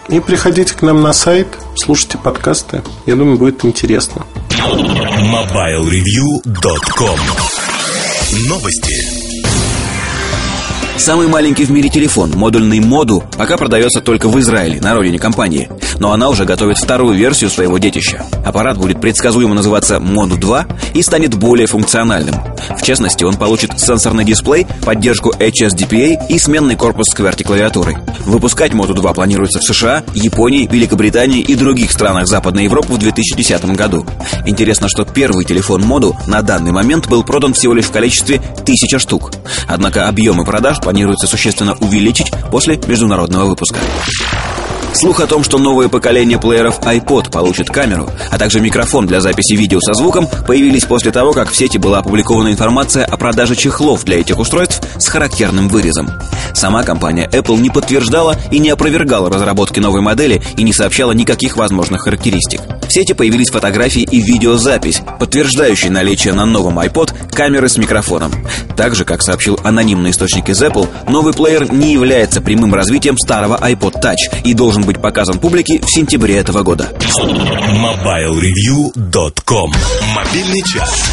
[0.08, 2.82] и приходите к нам на сайт, слушайте подкасты.
[3.06, 4.26] Я думаю, будет интересно.
[4.50, 7.18] MobileReview.com
[8.48, 9.19] Новости.
[11.00, 15.70] Самый маленький в мире телефон, модульный моду, пока продается только в Израиле, на родине компании.
[15.98, 18.26] Но она уже готовит вторую версию своего детища.
[18.44, 22.34] Аппарат будет предсказуемо называться Моду 2 и станет более функциональным.
[22.76, 27.96] В частности, он получит сенсорный дисплей, поддержку HSDPA и сменный корпус с QWERTY-клавиатурой.
[28.26, 33.64] Выпускать Моду 2 планируется в США, Японии, Великобритании и других странах Западной Европы в 2010
[33.74, 34.06] году.
[34.44, 38.98] Интересно, что первый телефон Моду на данный момент был продан всего лишь в количестве 1000
[38.98, 39.32] штук.
[39.66, 43.78] Однако объемы продаж планируется существенно увеличить после международного выпуска.
[44.92, 49.54] Слух о том, что новое поколение плееров iPod получит камеру, а также микрофон для записи
[49.54, 54.04] видео со звуком, появились после того, как в сети была опубликована информация о продаже чехлов
[54.04, 56.10] для этих устройств с характерным вырезом.
[56.54, 61.56] Сама компания Apple не подтверждала и не опровергала разработки новой модели и не сообщала никаких
[61.56, 62.60] возможных характеристик.
[62.86, 68.32] В сети появились фотографии и видеозапись, подтверждающие наличие на новом iPod камеры с микрофоном.
[68.76, 74.02] Также, как сообщил анонимный источник из Apple, новый плеер не является прямым развитием старого iPod
[74.02, 76.92] Touch и должен быть показан публике в сентябре этого года.
[77.00, 79.72] MobileReview.com
[80.14, 81.10] Мобильный час.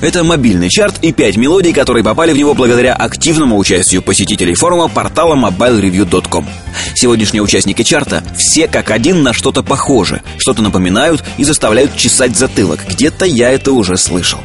[0.00, 4.88] Это мобильный чарт и пять мелодий, которые попали в него благодаря активному участию посетителей форума
[4.88, 6.46] портала mobilereview.com.
[6.94, 12.80] Сегодняшние участники чарта все как один на что-то похожи, что-то напоминают и заставляют чесать затылок.
[12.86, 14.40] Где-то я это уже слышал.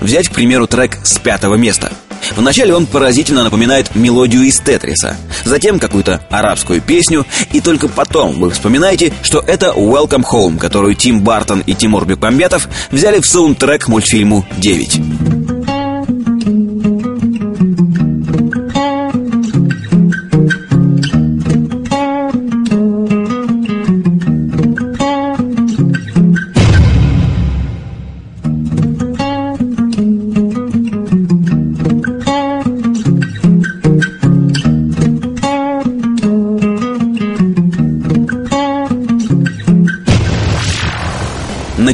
[0.00, 1.90] Взять, к примеру, трек с пятого места–
[2.36, 8.50] Вначале он поразительно напоминает мелодию из Тетриса, затем какую-то арабскую песню, и только потом вы
[8.50, 14.46] вспоминаете, что это Welcome Home, которую Тим Бартон и Тимур Бекмамбетов взяли в саундтрек мультфильму
[14.58, 15.57] «9».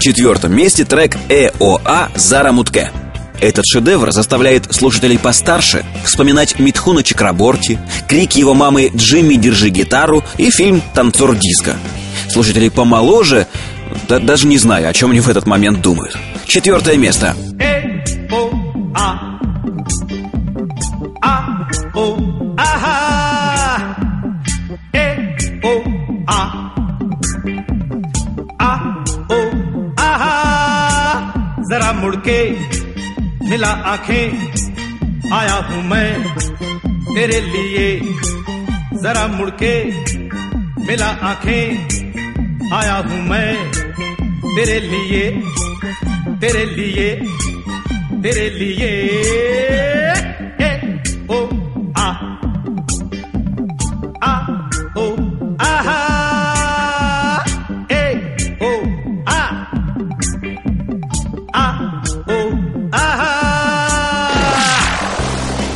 [0.05, 2.91] Четвертом месте трек «ЭОА Зара Мутке».
[3.41, 10.51] Этот шедевр заставляет слушателей постарше вспоминать Митхуна Чакраборти, крик его мамы «Джимми, держи гитару» и
[10.51, 11.77] фильм «Танцор диска».
[12.29, 13.47] Слушатели помоложе,
[14.07, 16.19] да, даже не знаю, о чем они в этот момент думают.
[16.47, 17.35] Четвертое место.
[17.59, 17.74] जरा
[32.05, 32.51] मुड़के
[33.49, 34.29] मिला आँखें।
[35.33, 36.37] आया हूँ मैं
[37.15, 38.01] तेरे लिए।
[39.03, 39.85] जरा मुड़के
[40.87, 41.65] मिला आँखें।
[42.73, 43.71] आया हूँ मैं
[44.57, 45.31] तेरे लिए
[46.41, 47.15] तेरे लिए
[48.23, 48.93] तेरे लिए।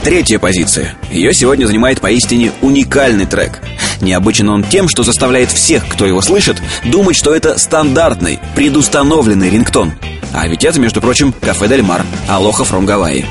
[0.08, 0.94] Третья позиция.
[1.10, 3.60] Ее сегодня занимает поистине уникальный трек.
[4.00, 9.92] Необычен он тем, что заставляет всех, кто его слышит, думать, что это стандартный, предустановленный рингтон.
[10.32, 13.26] А ведь это, между прочим, кафе Дель Мар, Алоха фром Гавайи.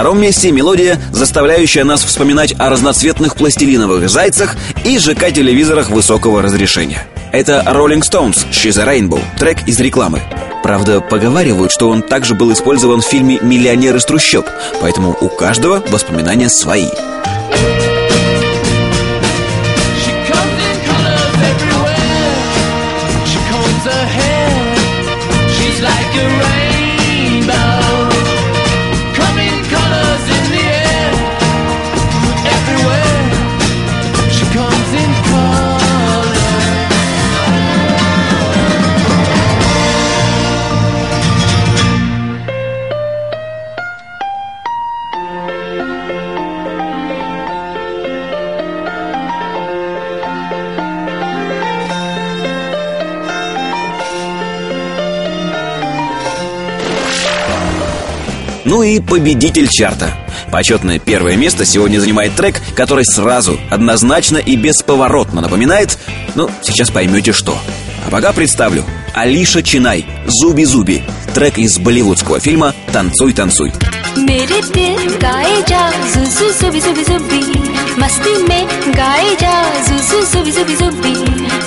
[0.00, 7.06] Втором месте мелодия, заставляющая нас вспоминать о разноцветных пластилиновых зайцах и ЖК-телевизорах высокого разрешения.
[7.32, 10.22] Это Rolling Stones «She's a Rainbow», трек из рекламы.
[10.62, 14.46] Правда, поговаривают, что он также был использован в фильме «Миллионер из трущоб»,
[14.80, 16.88] поэтому у каждого воспоминания свои.
[59.10, 60.16] Победитель чарта.
[60.52, 65.98] Почетное первое место сегодня занимает трек, который сразу, однозначно и бесповоротно напоминает,
[66.36, 67.58] ну, сейчас поймете что.
[68.06, 68.84] А пока представлю.
[69.12, 71.02] Алиша Чинай, Зуби-Зуби.
[71.34, 73.72] Трек из болливудского фильма «Танцуй, танцуй».
[74.27, 75.81] मेरे दिल गाए जा
[76.13, 77.41] जुजु जुबी जुबी जुबी
[78.01, 78.67] मस्ती में
[78.97, 79.53] गाए जा
[79.87, 81.13] जुजु जुबी जुबी जुबी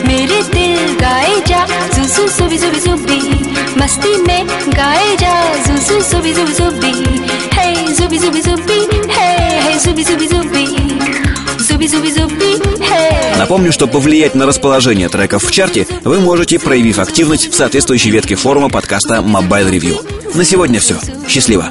[0.09, 1.61] मेरे दिल गाए जा
[1.97, 3.19] जुजु जुबी जुबी जुबी
[3.81, 4.47] मस्ती में
[4.77, 5.35] गाए जा
[5.66, 6.93] जुजु जुबी जुबी जुबी
[7.57, 7.66] हे
[8.01, 8.79] जुबी जुबी जुबी
[9.16, 9.29] हे
[9.65, 10.65] हे जुबी जुबी जुबी
[11.69, 12.53] जुबी जुबी जुबी
[12.91, 18.11] हे Напомню, что повлиять на расположение треков в чарте вы можете, проявив активность в соответствующей
[18.11, 20.37] ветке форума подкаста Mobile Review.
[20.37, 20.97] На сегодня все.
[21.29, 21.70] Счастливо!